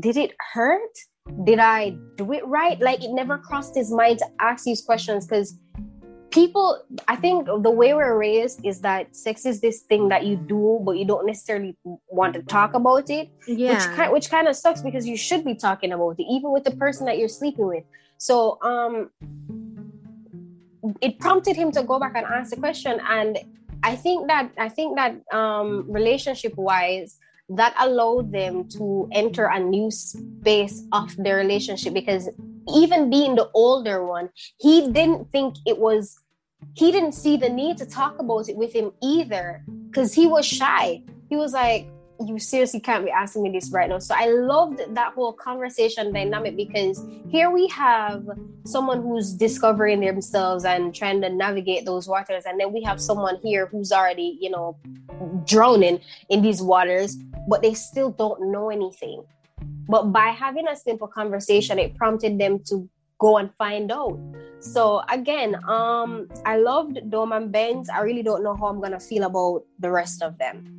[0.01, 0.97] did it hurt?
[1.45, 2.81] Did I do it right?
[2.81, 5.59] Like it never crossed his mind to ask these questions because
[6.37, 6.67] people
[7.09, 10.79] i think the way we're raised is that sex is this thing that you do
[10.87, 11.75] but you don't necessarily
[12.09, 13.73] want to talk about it yeah.
[13.73, 16.65] which kind, which kind of sucks because you should be talking about it even with
[16.65, 17.85] the person that you're sleeping with.
[18.19, 19.11] So um
[21.01, 23.39] it prompted him to go back and ask the question and
[23.83, 27.19] i think that i think that um relationship wise
[27.49, 32.29] that allowed them to enter a new space of their relationship because
[32.75, 36.19] even being the older one, he didn't think it was,
[36.75, 40.47] he didn't see the need to talk about it with him either because he was
[40.47, 41.03] shy.
[41.29, 41.89] He was like,
[42.25, 43.99] you seriously can't be asking me this right now.
[43.99, 48.27] So I loved that whole conversation dynamic because here we have
[48.65, 52.45] someone who's discovering themselves and trying to navigate those waters.
[52.47, 54.79] And then we have someone here who's already, you know,
[55.45, 57.17] drowning in these waters,
[57.49, 59.25] but they still don't know anything.
[59.89, 62.89] But by having a simple conversation, it prompted them to
[63.19, 64.19] go and find out.
[64.61, 67.89] So again, um, I loved Dome and Benz.
[67.89, 70.79] I really don't know how I'm gonna feel about the rest of them.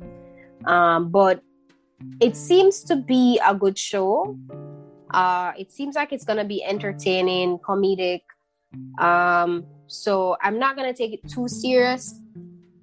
[0.64, 1.42] Um, but
[2.20, 4.36] it seems to be a good show.
[5.10, 8.22] Uh, it seems like it's gonna be entertaining, comedic.
[8.98, 12.20] Um, so I'm not gonna take it too serious,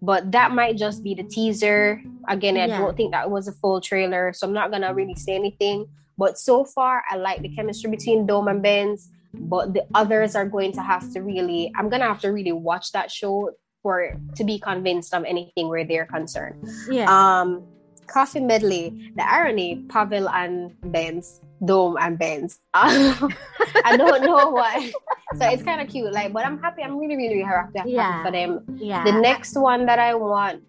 [0.01, 2.01] but that might just be the teaser.
[2.27, 2.79] Again, I yeah.
[2.79, 5.87] don't think that was a full trailer, so I'm not gonna really say anything
[6.17, 9.11] But so far, I like the chemistry between Dome and Benz.
[9.39, 12.91] But the others are going to have to really, I'm gonna have to really watch
[12.93, 13.51] that show
[13.83, 16.67] for to be convinced of anything where they're concerned.
[16.89, 17.05] Yeah.
[17.09, 17.63] Um,
[18.07, 19.11] coffee medley.
[19.15, 22.59] The irony: Pavel and Benz, Dome and Benz.
[22.73, 24.91] I don't know why.
[25.37, 26.11] So it's kind of cute.
[26.13, 26.81] Like, but I'm happy.
[26.83, 28.23] I'm really, really happy, happy Yeah.
[28.23, 28.63] for them.
[28.77, 29.03] yeah.
[29.03, 30.63] The next one that I want,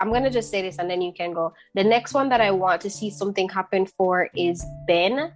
[0.00, 1.52] I'm gonna just say this and then you can go.
[1.74, 5.32] The next one that I want to see something happen for is Ben.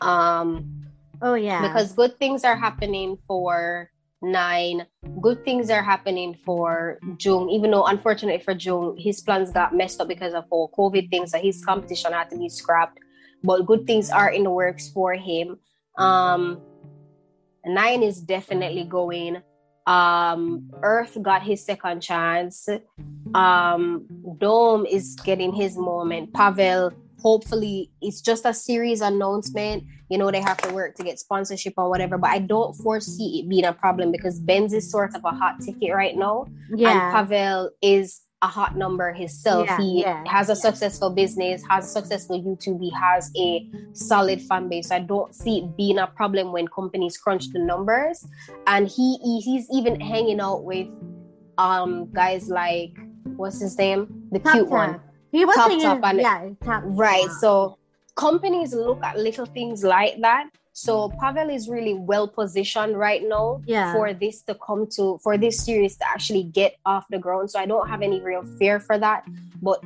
[0.00, 0.81] Um,
[1.22, 1.62] oh yeah.
[1.62, 3.90] because good things are happening for
[4.22, 4.86] nine.
[5.20, 10.00] Good things are happening for Jung, even though unfortunately for Jung, his plans got messed
[10.00, 12.98] up because of all COVID things, so his competition had to be scrapped.
[13.42, 15.58] But good things are in the works for him.
[15.98, 16.60] Um,
[17.66, 19.42] nine is definitely going.
[19.84, 22.68] Um, Earth got his second chance.
[23.34, 24.06] Um,
[24.38, 26.32] Dome is getting his moment.
[26.32, 26.92] Pavel,
[27.22, 29.84] hopefully, it's just a series announcement.
[30.08, 33.40] You know, they have to work to get sponsorship or whatever, but I don't foresee
[33.40, 36.46] it being a problem because Benz is sort of a hot ticket right now.
[36.70, 37.10] And yeah.
[37.12, 39.66] Pavel is a hot number himself.
[39.66, 44.42] Yeah, he yeah, has a successful business, has a successful YouTube, he has a solid
[44.42, 44.88] fan base.
[44.88, 48.26] So I don't see it being a problem when companies crunch the numbers.
[48.66, 50.88] And he he's even hanging out with
[51.58, 52.98] um guys like
[53.36, 54.28] what's his name?
[54.32, 55.00] The Top cute one.
[55.32, 57.28] He was Top singing, Top and- yeah, top Right.
[57.40, 57.78] So
[58.14, 60.46] companies look at little things like that.
[60.74, 63.92] So Pavel is really well positioned right now Yeah.
[63.92, 67.50] for this to come to for this series to actually get off the ground.
[67.50, 69.24] So I don't have any real fear for that.
[69.60, 69.80] But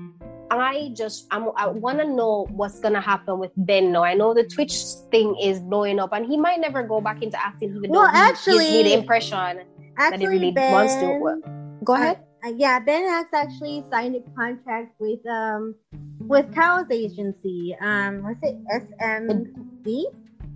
[0.48, 4.04] I just I'm, I want to know what's gonna happen with Ben now.
[4.04, 4.76] I know the Twitch
[5.10, 8.10] thing is blowing up, and he might never go back into acting, even Well, though
[8.12, 9.60] he actually- gives me the impression
[9.98, 11.40] that he really ben, wants to.
[11.82, 12.18] Go ahead.
[12.46, 15.74] Uh, yeah, Ben has actually signed a contract with um
[16.20, 17.76] with Kao's agency.
[17.80, 18.56] Um, what's it?
[18.70, 20.04] SMB,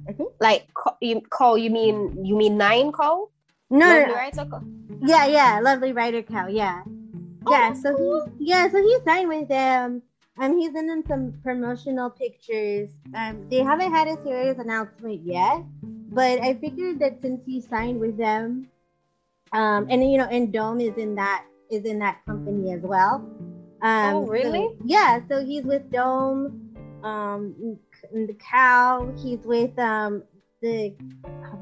[0.08, 0.30] I think.
[0.40, 0.68] Like
[1.00, 3.32] you call you mean you mean nine call?
[3.70, 4.14] No, Lovely no.
[4.14, 4.62] Rights or
[5.02, 6.46] Yeah, yeah, lovely writer Kao.
[6.46, 6.82] Yeah,
[7.46, 7.72] Oh, yeah.
[7.72, 8.30] So cool.
[8.38, 10.02] he, yeah, so he signed with them.
[10.38, 12.90] Um, he's in some promotional pictures.
[13.14, 17.98] Um, they haven't had a serious announcement yet, but I figured that since he signed
[17.98, 18.68] with them,
[19.52, 23.16] um, and you know, and Dome is in that is in that company as well.
[23.82, 24.68] Um, Oh, really?
[24.68, 25.20] so- yeah.
[25.28, 27.78] So he's with Dome, um,
[28.12, 29.12] the Kao.
[29.16, 30.22] He's with um
[30.62, 30.94] the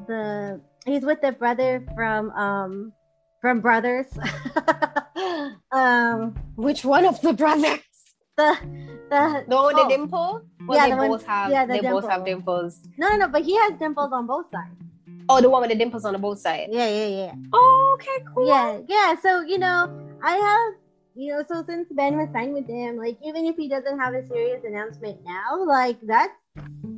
[0.07, 2.93] the he's with the brother from um
[3.41, 4.07] from Brothers.
[5.71, 7.79] um, Which one of the brothers?
[8.37, 8.55] the
[9.09, 10.41] the The oh, the dimple?
[10.67, 11.51] Well, Yeah, they the one- both have.
[11.51, 12.55] yeah, the they both have dimple.
[12.65, 12.81] dimples.
[12.97, 14.75] no, no, no, but he has dimples on both sides.
[15.29, 16.69] Oh, the one with the dimples on the both sides.
[16.73, 17.35] Yeah, yeah, yeah.
[17.53, 18.47] Oh, okay, cool.
[18.47, 19.15] Yeah, yeah.
[19.21, 19.89] So you know,
[20.23, 20.79] I have
[21.15, 24.13] you know, so since Ben was signed with them, like even if he doesn't have
[24.13, 26.33] a serious announcement now, like that's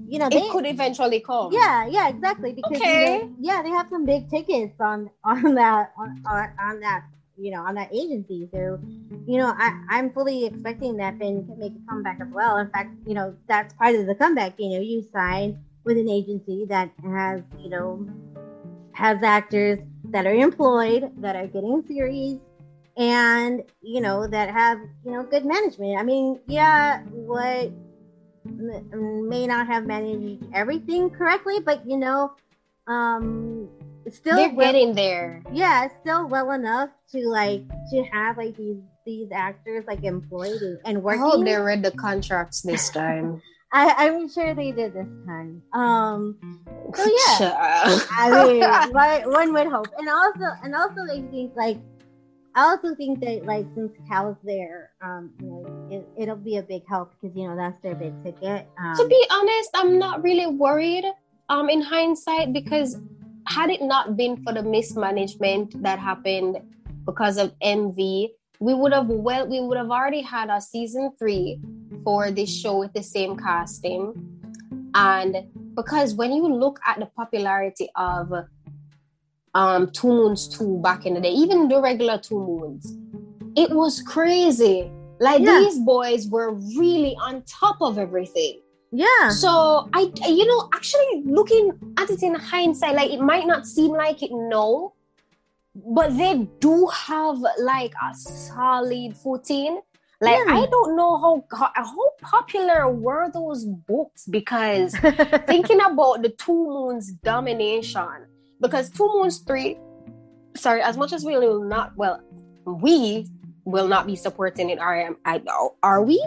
[0.07, 1.51] you know, they It could eventually come.
[1.53, 2.53] yeah, yeah, exactly.
[2.53, 3.19] Because you Okay.
[3.19, 7.03] know, yeah, they have some big tickets on on that on, on, on that
[7.38, 8.47] you know on that agency.
[8.53, 8.79] So
[9.27, 12.57] you know, I I'm fully expecting that Ben can make a comeback as well.
[12.57, 14.53] In fact, you know, that's part of the comeback.
[14.57, 18.07] You know, you sign with an agency that has you know
[18.93, 22.38] has actors that are employed that are getting series
[22.97, 27.71] and you know that have you know good management i mean yeah what
[28.45, 32.32] m- may not have managed everything correctly but you know
[32.88, 33.69] um
[34.09, 35.41] still They're well- getting there.
[35.53, 40.79] yeah still well enough to like to have like these these actors like employed and,
[40.86, 43.41] and I working hope they read the contracts this time.
[43.74, 46.38] I, i'm sure they did this time um
[46.95, 47.99] So, yeah.
[48.11, 51.78] I mean, one, one would hope, and also, and also, I think like,
[52.55, 56.63] I also think that like since Cal's there, um, you know, it, it'll be a
[56.63, 58.67] big help because you know that's their big ticket.
[58.78, 61.05] Um, to be honest, I'm not really worried.
[61.49, 62.97] Um, in hindsight, because
[63.47, 66.59] had it not been for the mismanagement that happened
[67.05, 71.59] because of MV, we would have well, we would have already had a season three
[72.04, 74.14] for this show with the same casting,
[74.93, 75.38] and
[75.76, 78.32] because when you look at the popularity of
[79.54, 82.96] um Two Moons Two back in the day, even the regular Two Moons,
[83.55, 84.89] it was crazy.
[85.20, 85.59] Like Yeah.
[85.59, 88.62] these boys were really on top of everything.
[88.92, 93.67] yeah, So I, you know, actually looking at it in hindsight, like it might not
[93.67, 94.93] seem like it no,
[95.75, 99.82] but they do have like a solid footing.
[100.22, 100.56] Like Yeah.
[100.56, 101.43] I don't know how,
[101.76, 104.96] how popular were those books because
[105.48, 108.28] thinking about the two moons domination
[108.62, 109.78] because two moons three
[110.56, 112.22] sorry as much as we will not well
[112.66, 113.26] we
[113.66, 115.42] will not be supporting it are I,
[115.82, 116.24] are we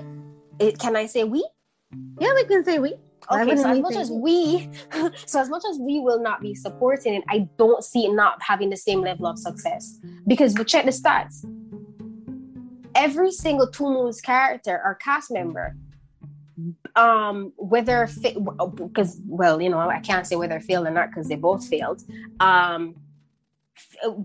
[0.58, 1.44] it, can i say we
[2.20, 2.94] Yeah, we can say we.
[3.30, 4.68] Okay, so as much as we,
[5.26, 8.42] so as much as we will not be supporting it, I don't see it not
[8.42, 9.98] having the same level of success.
[10.26, 11.44] Because we check the stats.
[12.94, 15.76] Every single Two Moons character or cast member,
[16.96, 18.08] um, whether
[18.76, 21.66] because well, you know, I can't say whether they failed or not because they both
[21.66, 22.02] failed.
[22.40, 22.96] Um,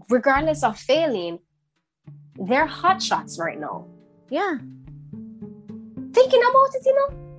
[0.09, 1.39] regardless of failing,
[2.35, 3.87] they're hot shots right now.
[4.29, 4.57] Yeah.
[6.11, 7.29] Thinking about it, you know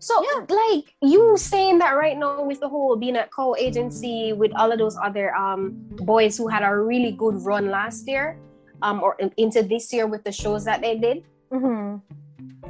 [0.00, 0.46] so, yeah.
[0.48, 4.70] like you saying that right now with the whole being at co agency with all
[4.70, 8.38] of those other um boys who had a really good run last year,
[8.82, 11.24] um, or into this year with the shows that they did.
[11.50, 11.98] Mm-hmm.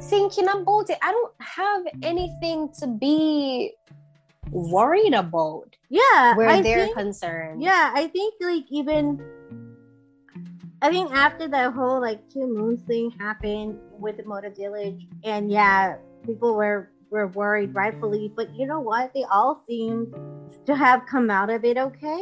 [0.01, 3.73] Thinking about it, I don't have anything to be
[4.51, 5.75] worried about.
[5.89, 7.61] Yeah, where I they're think, concerned.
[7.61, 9.19] Yeah, I think like even
[10.81, 15.51] I think after that whole like two moons thing happened with the Motor Village, and
[15.51, 19.13] yeah, people were were worried rightfully, but you know what?
[19.13, 20.13] They all seem
[20.65, 22.21] to have come out of it okay.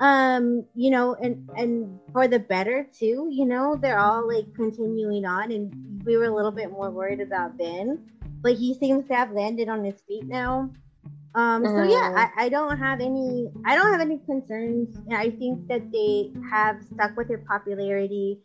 [0.00, 5.24] Um, you know, and and for the better too, you know, they're all like continuing
[5.24, 7.98] on and we were a little bit more worried about Ben,
[8.42, 10.70] but he seems to have landed on his feet now.
[11.34, 12.16] Um, so yeah, mm.
[12.16, 14.96] I, I don't have any I don't have any concerns.
[15.10, 18.40] I think that they have stuck with their popularity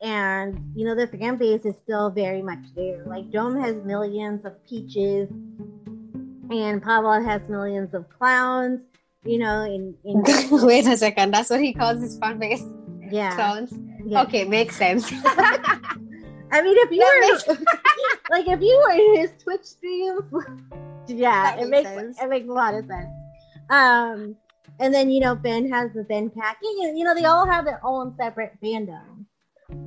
[0.00, 3.04] and you know the fan base is still very much there.
[3.06, 5.28] Like Dome has millions of peaches,
[6.50, 8.80] and Pavel has millions of clowns.
[9.26, 10.22] You know, in, in
[10.66, 12.64] wait a second, that's what he calls his fan base.
[13.10, 13.72] Yeah, clowns.
[14.04, 14.22] Yeah.
[14.22, 15.10] Okay, makes sense.
[16.52, 17.48] I mean, if you were makes...
[18.30, 20.20] like if you were in his Twitch stream,
[21.08, 23.08] yeah, it makes, makes it makes a lot of sense.
[23.70, 24.36] Um,
[24.78, 26.58] and then you know Ben has the Ben pack.
[26.62, 29.26] You know, they all have their own separate fandom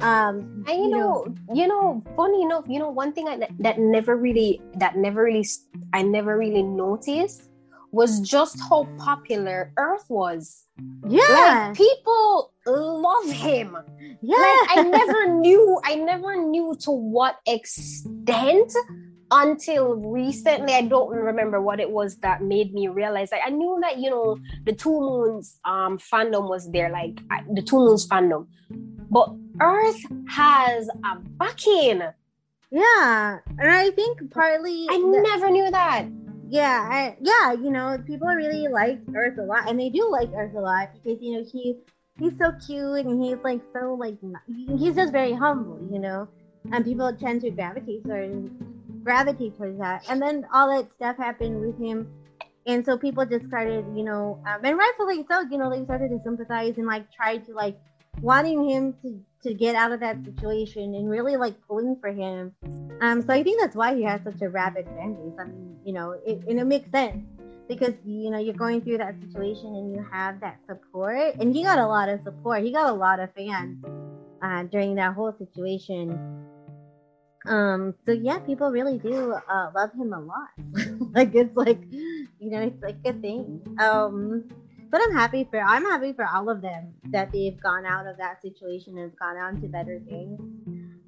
[0.02, 3.80] um and you, know, know, you know funny enough you know one thing I, that
[3.80, 5.48] never really that never really
[5.94, 7.48] i never really noticed
[7.91, 10.66] was just how popular earth was.
[11.07, 11.68] Yeah.
[11.68, 13.76] like people love him.
[14.22, 18.74] Yeah like i never knew i never knew to what extent
[19.32, 20.74] until recently.
[20.74, 24.10] I don't remember what it was that made me realize like i knew that you
[24.10, 27.20] know the two moons um fandom was there like
[27.53, 28.48] the two moons fandom.
[29.11, 32.02] But Earth has a backing.
[32.72, 36.06] Yeah, and I think partly I the, never knew that.
[36.49, 40.30] Yeah, I, yeah, you know, people really like Earth a lot, and they do like
[40.35, 41.76] Earth a lot because you know he
[42.17, 44.17] he's so cute and he's like so like
[44.77, 46.27] he's just very humble, you know,
[46.71, 48.49] and people tend to gravitate towards
[49.03, 50.09] gravitate towards that.
[50.09, 52.07] And then all that stuff happened with him,
[52.65, 56.09] and so people just started, you know, um, and rightfully so, you know, they started
[56.09, 57.77] to sympathize and like try to like
[58.21, 62.53] wanting him to to get out of that situation and really like pulling for him.
[63.02, 65.34] Um, so I think that's why he has such a rabid fan base.
[65.40, 67.24] I mean, you know, it, and it makes sense
[67.68, 71.64] because you know you're going through that situation and you have that support, and he
[71.64, 72.64] got a lot of support.
[72.64, 73.84] He got a lot of fans
[74.41, 76.45] uh, during that whole situation.
[77.45, 80.49] Um, so yeah, people really do uh, love him a lot.
[81.14, 83.61] like it's like, you know, it's like a thing.
[83.80, 84.49] Um,
[84.90, 88.18] but I'm happy for I'm happy for all of them that they've gone out of
[88.18, 90.40] that situation and gone on to better things.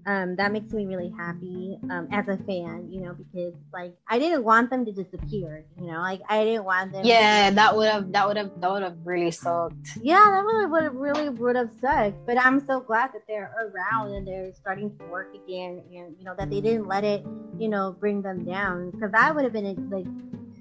[0.03, 4.17] Um, that makes me really happy um, as a fan, you know, because like I
[4.17, 7.05] didn't want them to disappear, you know, like I didn't want them.
[7.05, 7.55] Yeah, to...
[7.55, 9.99] that would have that would have that would have really sucked.
[10.01, 12.25] Yeah, that would would have really would have sucked.
[12.25, 16.25] But I'm so glad that they're around and they're starting to work again, and you
[16.25, 17.23] know that they didn't let it,
[17.59, 20.07] you know, bring them down because that would have been like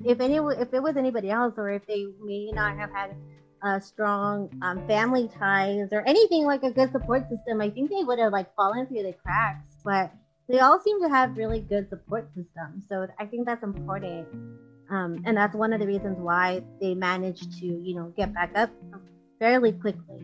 [0.05, 4.49] if any if it was anybody else or if they may not have had strong
[4.63, 8.33] um, family ties or anything like a good support system, I think they would have
[8.33, 9.77] like fallen through the cracks.
[9.85, 10.13] But
[10.49, 14.27] they all seem to have really good support systems, so I think that's important.
[14.91, 18.51] Um, and that's one of the reasons why they managed to, you know, get back
[18.57, 18.71] up
[19.39, 20.21] fairly quickly.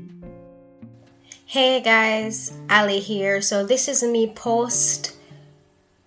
[1.44, 3.40] Hey guys, Ali here.
[3.40, 5.15] So this is me post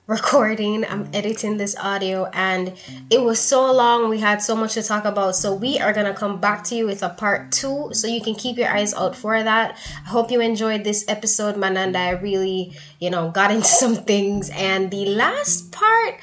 [0.10, 0.84] recording.
[0.86, 2.74] I'm editing this audio and
[3.12, 4.10] it was so long.
[4.10, 5.36] We had so much to talk about.
[5.36, 7.90] So we are going to come back to you with a part two.
[7.94, 9.78] So you can keep your eyes out for that.
[10.04, 12.00] I hope you enjoyed this episode, Mananda.
[12.00, 14.50] I really, you know, got into some things.
[14.50, 16.16] And the last part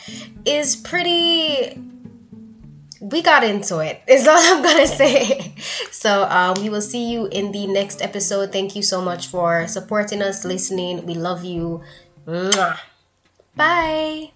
[0.44, 1.80] is pretty
[2.98, 5.54] we got into it is all i'm gonna say
[5.92, 9.68] so um, we will see you in the next episode thank you so much for
[9.68, 11.82] supporting us listening we love you
[12.26, 12.78] Mwah.
[13.56, 14.32] Bye.